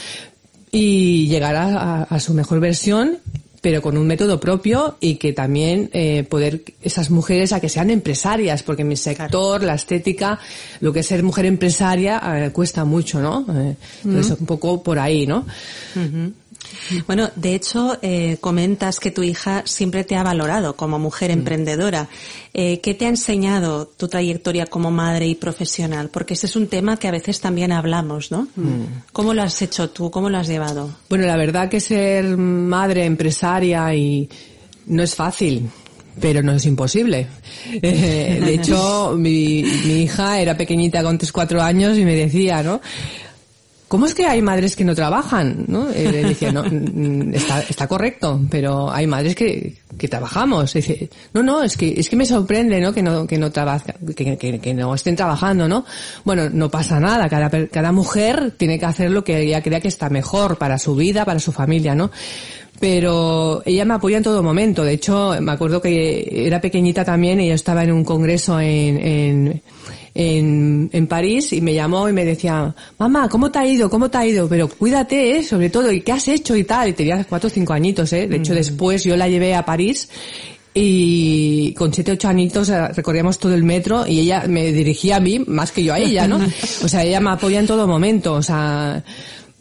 [0.73, 3.19] Y llegar a, a- a su mejor versión
[3.61, 7.91] pero con un método propio y que también eh, poder esas mujeres a que sean
[7.91, 10.41] empresarias, porque mi sector, la estética,
[10.81, 13.47] lo que es ser mujer empresaria eh, cuesta mucho, ¿no?
[13.55, 15.47] Eh, entonces un poco por ahí, ¿no?
[17.07, 22.09] Bueno, de hecho, eh, comentas que tu hija siempre te ha valorado como mujer emprendedora.
[22.55, 26.11] Eh, ¿Qué te ha enseñado tu trayectoria como madre y profesional?
[26.11, 28.49] Porque ese es un tema que a veces también hablamos, ¿no?
[29.13, 30.11] ¿Cómo lo has hecho tú?
[30.11, 30.91] ¿Cómo lo has llevado?
[31.09, 34.29] Bueno, la verdad que ser madre, empresaria y
[34.87, 35.71] no es fácil,
[36.21, 37.27] pero no es imposible.
[37.81, 42.81] Eh, de hecho, mi, mi hija era pequeñita con 3-4 años y me decía, ¿no?
[43.93, 45.67] ¿Cómo es que hay madres que no trabajan?
[45.69, 45.91] ¿no?
[45.91, 50.73] Eh, decía, no, mm, está, correcto, pero hay madres que, que trabajamos.
[50.73, 52.95] Dice, no, no, es que, es que me sorprende, ¿no?
[52.95, 55.85] Que no, que no trabaja, que, que, no estén trabajando, ¿no?
[56.25, 57.29] Bueno, no pasa nada.
[57.29, 61.27] Cada, mujer tiene que hacer lo que ella crea que está mejor para su vida,
[61.27, 62.11] para su familia, ¿no?
[62.81, 64.85] pero ella me apoya en todo momento.
[64.85, 69.63] De hecho, me acuerdo que era pequeñita también yo estaba en un congreso en, en,
[70.15, 73.89] en, en París y me llamó y me decía, mamá, ¿cómo te ha ido?
[73.89, 74.49] ¿Cómo te ha ido?
[74.49, 75.43] Pero cuídate, ¿eh?
[75.43, 76.55] Sobre todo, ¿y qué has hecho?
[76.57, 76.89] Y tal.
[76.91, 78.27] Y tenía cuatro o cinco añitos, ¿eh?
[78.29, 80.09] De hecho, después yo la llevé a París
[80.75, 85.21] y con siete ocho añitos eh, recorríamos todo el metro y ella me dirigía a
[85.21, 86.39] mí más que yo a ella, ¿no?
[86.85, 89.05] O sea, ella me apoya en todo momento, o sea,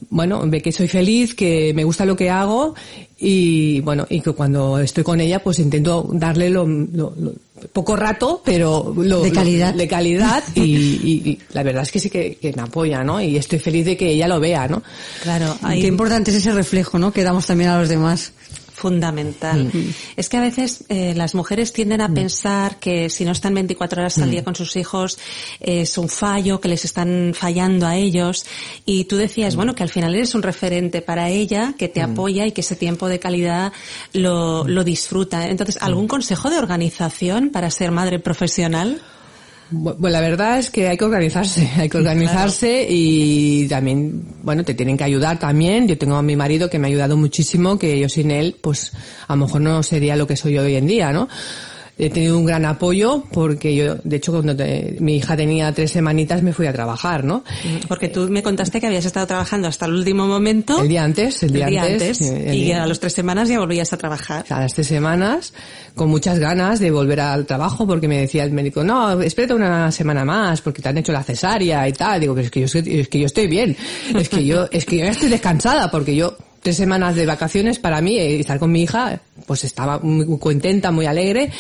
[0.09, 2.75] bueno, ve que soy feliz, que me gusta lo que hago
[3.19, 7.33] y bueno, y que cuando estoy con ella pues intento darle lo, lo- lo-
[7.73, 9.71] poco rato, pero lo, De calidad.
[9.71, 13.21] lo- de calidad y, la verdad es que sí que, que me apoya, ¿no?
[13.21, 14.81] Y estoy feliz de que ella lo vea, ¿no?
[15.23, 17.11] Claro, Qué importante es ese reflejo, ¿no?
[17.11, 18.31] Que damos también a los demás.
[18.81, 19.71] Fundamental.
[20.17, 24.01] Es que a veces eh, las mujeres tienden a pensar que si no están 24
[24.01, 25.19] horas al día con sus hijos
[25.59, 28.43] es un fallo, que les están fallando a ellos.
[28.83, 32.47] Y tú decías, bueno, que al final eres un referente para ella, que te apoya
[32.47, 33.71] y que ese tiempo de calidad
[34.13, 35.47] lo, lo disfruta.
[35.47, 38.99] Entonces, ¿algún consejo de organización para ser madre profesional?
[39.71, 44.73] Bueno, la verdad es que hay que organizarse, hay que organizarse y también, bueno, te
[44.73, 45.87] tienen que ayudar también.
[45.87, 48.91] Yo tengo a mi marido que me ha ayudado muchísimo, que yo sin él, pues
[49.27, 51.29] a lo mejor no sería lo que soy hoy en día, ¿no?
[52.01, 54.55] He tenido un gran apoyo porque yo, de hecho, cuando
[54.99, 57.43] mi hija tenía tres semanitas me fui a trabajar, ¿no?
[57.87, 60.81] Porque tú me contaste que habías estado trabajando hasta el último momento.
[60.81, 62.19] El día antes, el día, antes.
[62.21, 64.45] y a las tres semanas ya volvías a trabajar.
[64.49, 65.53] A las tres semanas,
[65.93, 69.91] con muchas ganas de volver al trabajo porque me decía el médico, no, espérate una
[69.91, 72.19] semana más porque te han hecho la cesárea y tal.
[72.19, 73.77] Digo, pero es que yo, es que yo estoy bien.
[74.17, 77.79] Es que yo, es que yo ya estoy descansada porque yo tres semanas de vacaciones
[77.79, 81.51] para mí, eh, estar con mi hija, pues estaba muy contenta, muy alegre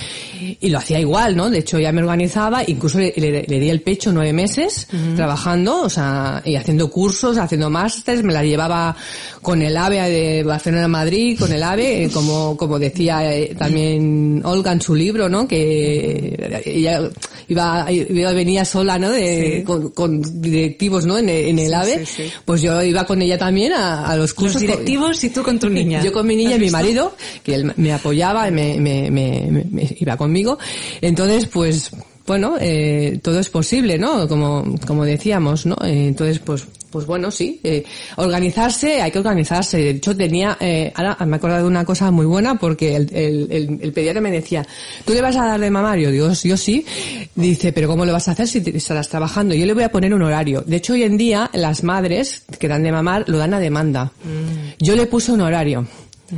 [0.59, 1.49] y lo hacía igual, ¿no?
[1.49, 6.41] De hecho ya me organizaba, incluso le, di el pecho nueve meses trabajando, o sea,
[6.45, 8.95] y haciendo cursos, haciendo másters, me la llevaba
[9.41, 13.55] con el AVE de Barcelona a Madrid, con el AVE, eh, como, como decía eh,
[13.57, 15.47] también Olga en su libro, ¿no?
[15.47, 17.09] Que ella
[17.47, 19.11] iba, iba venía sola, ¿no?
[19.11, 21.17] De, con, directivos, ¿no?
[21.17, 22.05] En, el AVE,
[22.45, 24.61] pues yo iba con ella también a, los cursos.
[24.61, 26.03] Los directivos y tú con tu niña.
[26.03, 30.17] Yo con mi niña y mi marido, que él me apoyaba, me, me, me, iba
[30.17, 30.57] conmigo.
[31.01, 31.91] Entonces, pues,
[32.25, 34.27] bueno, eh, todo es posible, ¿no?
[34.27, 35.75] Como, como decíamos, ¿no?
[35.83, 37.83] Eh, entonces, pues, pues bueno, sí, eh,
[38.17, 39.77] organizarse, hay que organizarse.
[39.77, 43.09] De hecho, tenía, eh, ahora me he acordado de una cosa muy buena porque el,
[43.13, 44.65] el, el, pediatra me decía,
[45.05, 46.11] ¿tú le vas a dar de mamario?
[46.11, 46.85] Digo, yo sí.
[47.33, 49.55] Dice, pero ¿cómo lo vas a hacer si estarás trabajando?
[49.55, 50.61] Yo le voy a poner un horario.
[50.61, 54.11] De hecho, hoy en día, las madres que dan de mamar lo dan a demanda.
[54.23, 54.83] Mm.
[54.83, 55.87] Yo le puse un horario.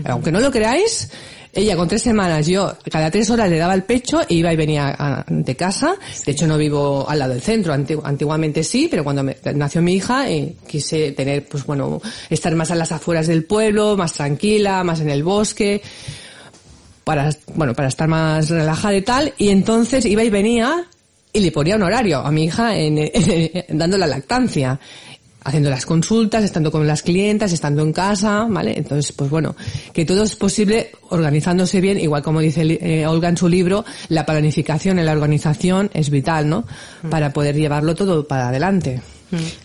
[0.06, 1.10] Aunque no lo creáis,
[1.56, 4.56] ella con tres semanas, yo cada tres horas le daba el pecho e iba y
[4.56, 5.96] venía de casa.
[6.26, 9.24] De hecho no vivo al lado del centro, antiguamente sí, pero cuando
[9.54, 13.96] nació mi hija eh, quise tener, pues bueno, estar más a las afueras del pueblo,
[13.96, 15.82] más tranquila, más en el bosque
[17.04, 20.88] para, bueno, para estar más relajada y tal, y entonces iba y venía
[21.34, 23.12] y le ponía un horario a mi hija en,
[23.70, 24.80] dando la lactancia
[25.44, 28.78] haciendo las consultas, estando con las clientas, estando en casa, ¿vale?
[28.78, 29.56] Entonces, pues bueno,
[29.94, 34.26] que todo es posible organizándose bien, igual como dice eh, Olga en su libro, la
[34.26, 36.66] planificación en la organización es vital, ¿no?
[37.04, 37.10] Mm.
[37.10, 39.02] Para poder llevarlo todo para adelante.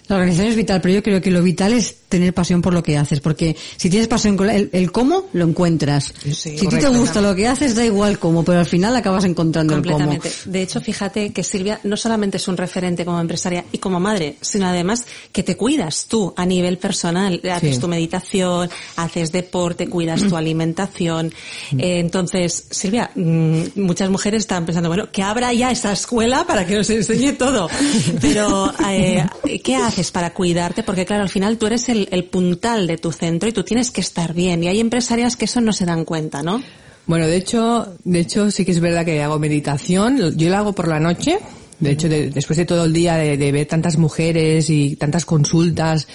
[0.09, 2.83] La organización es vital, pero yo creo que lo vital es tener pasión por lo
[2.83, 6.13] que haces, porque si tienes pasión con el, cómo, lo encuentras.
[6.33, 9.25] si a ti te gusta lo que haces, da igual cómo, pero al final acabas
[9.25, 10.19] encontrando el cómo.
[10.47, 14.37] De hecho, fíjate que Silvia no solamente es un referente como empresaria y como madre,
[14.41, 17.41] sino además que te cuidas tú a nivel personal.
[17.51, 21.33] Haces tu meditación, haces deporte, cuidas tu alimentación.
[21.73, 21.81] Mm.
[21.81, 26.67] Eh, entonces, Silvia, mm, muchas mujeres están pensando, bueno, que abra ya esa escuela para
[26.67, 27.69] que nos enseñe todo.
[28.21, 29.27] Pero, eh,
[29.59, 30.83] ¿qué haces para cuidarte?
[30.83, 34.01] Porque claro, al final tú eres el, puntal de tu centro y tú tienes que
[34.01, 34.63] estar bien.
[34.63, 36.63] Y hay empresarias que eso no se dan cuenta, ¿no?
[37.07, 40.37] Bueno, de hecho, de hecho sí que es verdad que hago meditación.
[40.37, 41.39] Yo la hago por la noche.
[41.81, 46.09] De hecho, después de todo el día de, ver tantas mujeres y tantas consultas,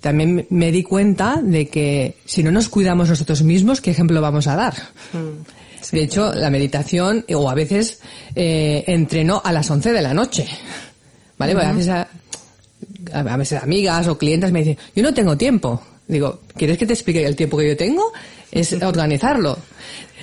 [0.00, 4.46] también me di cuenta de que si no nos cuidamos nosotros mismos, ¿qué ejemplo vamos
[4.46, 4.74] a dar?
[5.12, 8.00] Mm, de hecho, la meditación, o a veces
[8.34, 10.46] eh, entreno a las 11 de la noche.
[11.38, 11.52] ¿Vale?
[11.52, 12.06] a veces
[13.12, 15.82] a veces amigas o clientes me dicen, yo no tengo tiempo.
[16.06, 18.12] Digo, ¿quieres que te explique el tiempo que yo tengo?
[18.50, 19.58] Es organizarlo.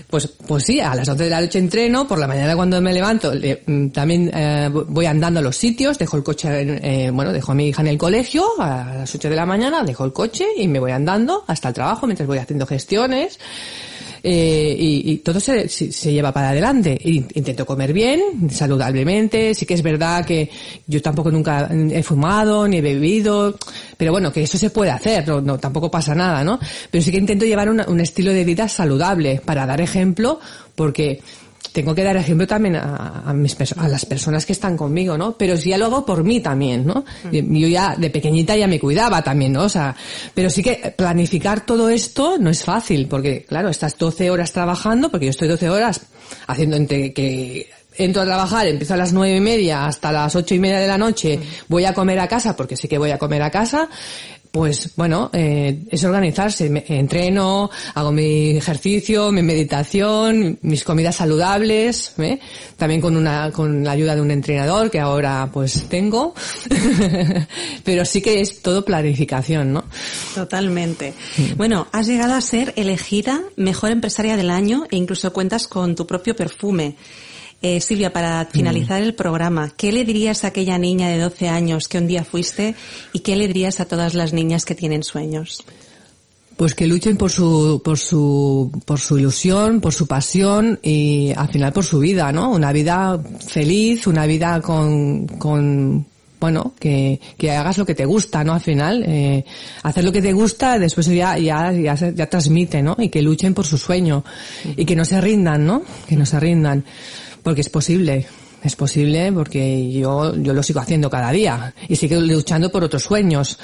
[0.09, 2.91] Pues, pues sí, a las 11 de la noche entreno, por la mañana cuando me
[2.91, 7.51] levanto mm, también eh, voy andando a los sitios, dejo el coche, eh, bueno, dejo
[7.51, 10.45] a mi hija en el colegio a las 8 de la mañana, dejo el coche
[10.57, 13.39] y me voy andando hasta el trabajo mientras voy haciendo gestiones.
[14.27, 16.97] Eh, y, todo se, se, lleva para adelante.
[17.03, 19.53] Intento comer bien, saludablemente.
[19.53, 20.49] Sí que es verdad que
[20.87, 23.55] yo tampoco nunca he fumado ni he bebido,
[23.97, 26.59] pero bueno, que eso se puede hacer, no, tampoco pasa nada, ¿no?
[26.89, 30.39] Pero sí que intento llevar un estilo de vida saludable para dar ejemplo,
[30.73, 31.21] porque
[31.71, 35.37] tengo que dar ejemplo también a, a, mis, a las personas que están conmigo, ¿no?
[35.37, 37.05] Pero sí ya lo hago por mí también, ¿no?
[37.23, 37.55] Mm.
[37.55, 39.63] Yo ya de pequeñita ya me cuidaba también, ¿no?
[39.63, 39.95] O sea,
[40.33, 45.09] pero sí que planificar todo esto no es fácil, porque claro, estás 12 horas trabajando,
[45.09, 46.01] porque yo estoy 12 horas
[46.47, 50.53] haciendo entre que entro a trabajar, empiezo a las nueve y media hasta las ocho
[50.53, 51.41] y media de la noche, mm.
[51.67, 53.89] voy a comer a casa, porque sí que voy a comer a casa,
[54.55, 56.69] pues bueno, eh, es organizarse.
[56.69, 62.39] Me, entreno, hago mi ejercicio, mi meditación, mis comidas saludables, ¿eh?
[62.77, 66.33] también con una, con la ayuda de un entrenador que ahora pues tengo.
[67.83, 69.83] Pero sí que es todo planificación, ¿no?
[70.33, 71.13] Totalmente.
[71.57, 76.07] Bueno, has llegado a ser elegida mejor empresaria del año e incluso cuentas con tu
[76.07, 76.95] propio perfume.
[77.67, 81.87] Eh, Silvia, para finalizar el programa, ¿qué le dirías a aquella niña de 12 años
[81.87, 82.75] que un día fuiste
[83.11, 85.65] y qué le dirías a todas las niñas que tienen sueños?
[86.57, 91.47] Pues que luchen por su, por su, por su ilusión, por su pasión y al
[91.47, 92.51] final por su vida, ¿no?
[92.51, 96.05] Una vida feliz, una vida con, con,
[96.39, 98.53] bueno, que, que hagas lo que te gusta, ¿no?
[98.53, 99.43] Al final, eh,
[99.81, 102.95] hacer lo que te gusta, después ya, ya, ya, ya transmite, ¿no?
[102.99, 104.23] Y que luchen por su sueño.
[104.77, 105.81] Y que no se rindan, ¿no?
[106.07, 106.85] Que no se rindan.
[107.45, 108.25] Porque es posible.
[108.63, 111.73] Es posible porque yo, yo lo sigo haciendo cada día.
[111.87, 113.59] Y sigo luchando por otros sueños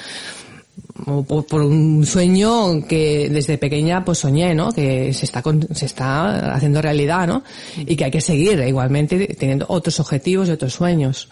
[1.06, 4.70] o por, un sueño que desde pequeña pues soñé, ¿no?
[4.72, 7.42] Que se está con- se está haciendo realidad, ¿no?
[7.76, 11.28] Y que hay que seguir igualmente teniendo otros objetivos y otros sueños.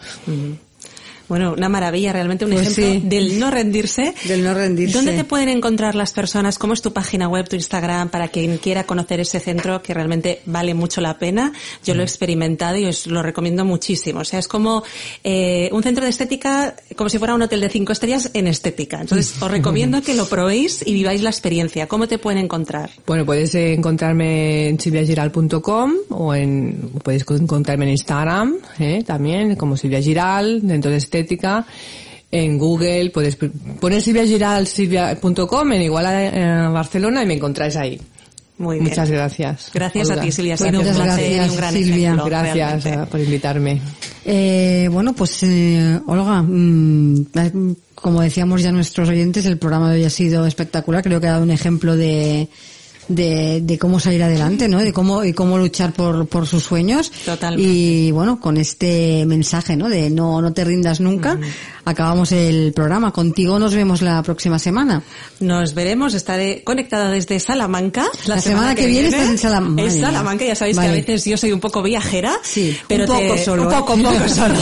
[1.31, 3.07] Bueno, una maravilla, realmente un Pues ejemplo sí.
[3.07, 4.13] del no rendirse.
[4.25, 4.93] Del no rendirse.
[4.97, 6.59] ¿Dónde te pueden encontrar las personas?
[6.59, 10.41] ¿Cómo es tu página web, tu Instagram, para quien quiera conocer ese centro que realmente
[10.45, 11.53] vale mucho la pena?
[11.85, 11.95] Yo Mm.
[11.97, 14.19] lo he experimentado y os lo recomiendo muchísimo.
[14.19, 14.83] O sea, es como
[15.23, 18.99] eh, un centro de estética, como si fuera un hotel de cinco estrellas en estética.
[18.99, 21.87] Entonces, os recomiendo que lo probéis y viváis la experiencia.
[21.87, 22.89] ¿Cómo te pueden encontrar?
[23.07, 29.01] Bueno, puedes eh, encontrarme en silviagiral.com o en, puedes encontrarme en Instagram, ¿eh?
[29.07, 31.65] también, como Silvia Giral, dentro de estética.
[32.31, 33.37] En Google puedes
[33.79, 37.99] poner silviagiral.com en Iguala eh, Barcelona y me encontráis ahí.
[38.57, 38.89] Muy bien.
[38.89, 39.71] Muchas gracias.
[39.73, 40.53] Gracias a ti, Silvia.
[40.53, 42.07] Ha Pues sido un muchas gracias, un gran Silvia.
[42.09, 42.89] ejemplo, Gracias realmente.
[42.93, 43.81] eh, por invitarme.
[44.23, 47.51] Eh, bueno, pues eh, Olga, mm, eh,
[47.95, 51.01] como decíamos ya nuestros oyentes, el programa de hoy ha sido espectacular.
[51.03, 52.49] Creo que ha dado un ejemplo de,
[53.07, 54.79] de, de cómo salir adelante, ¿no?
[54.79, 57.11] De cómo y cómo luchar por, por sus sueños.
[57.25, 57.69] Totalmente.
[57.71, 59.89] Y bueno, con este mensaje, ¿no?
[59.89, 61.37] De no no te rindas nunca.
[61.83, 63.11] Acabamos el programa.
[63.11, 65.01] Contigo nos vemos la próxima semana.
[65.39, 68.05] Nos veremos, estaré conectada desde Salamanca.
[68.27, 70.01] La semana que viene estás en Salam- En Madre mía.
[70.05, 70.87] Salamanca, ya sabéis Vale.
[70.89, 72.33] que a veces yo soy un poco viajera.
[72.43, 73.75] Sí, pero un poco te- solo, Un ¿eh?
[73.77, 74.55] poco, un poco solo.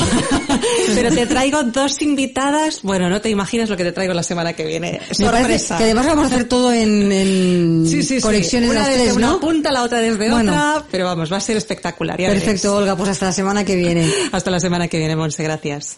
[0.95, 2.81] pero te traigo dos invitadas.
[2.83, 4.99] Bueno, no te imaginas lo que te traigo la semana que viene.
[5.09, 5.77] Me Sorpresa.
[5.77, 8.21] que además vamos a hacer todo en, en Sí, sí, sí.
[8.31, 9.39] Conexiones Una las desde tres, una ¿no?
[9.39, 10.51] punta, la otra desde Bueno.
[10.51, 10.83] otra.
[10.91, 12.19] Pero vamos, va a ser espectacular.
[12.19, 12.81] ya Perfecto, veréis.
[12.83, 12.95] Olga.
[12.95, 14.09] Pues hasta la semana que viene.
[14.31, 15.43] Hasta la semana que viene, Monse.
[15.43, 15.97] Gracias.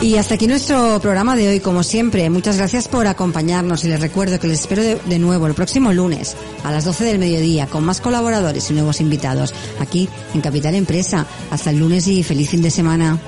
[0.00, 2.28] Y hasta aquí nuestro programa de hoy, como siempre.
[2.28, 5.94] Muchas gracias por acompañarnos y les recuerdo que les espero de, de nuevo el próximo
[5.94, 10.74] lunes a las 12 del mediodía con más colaboradores y nuevos invitados aquí en Capital
[10.74, 11.24] Empresa.
[11.50, 13.18] Hasta el lunes y feliz fin de semana.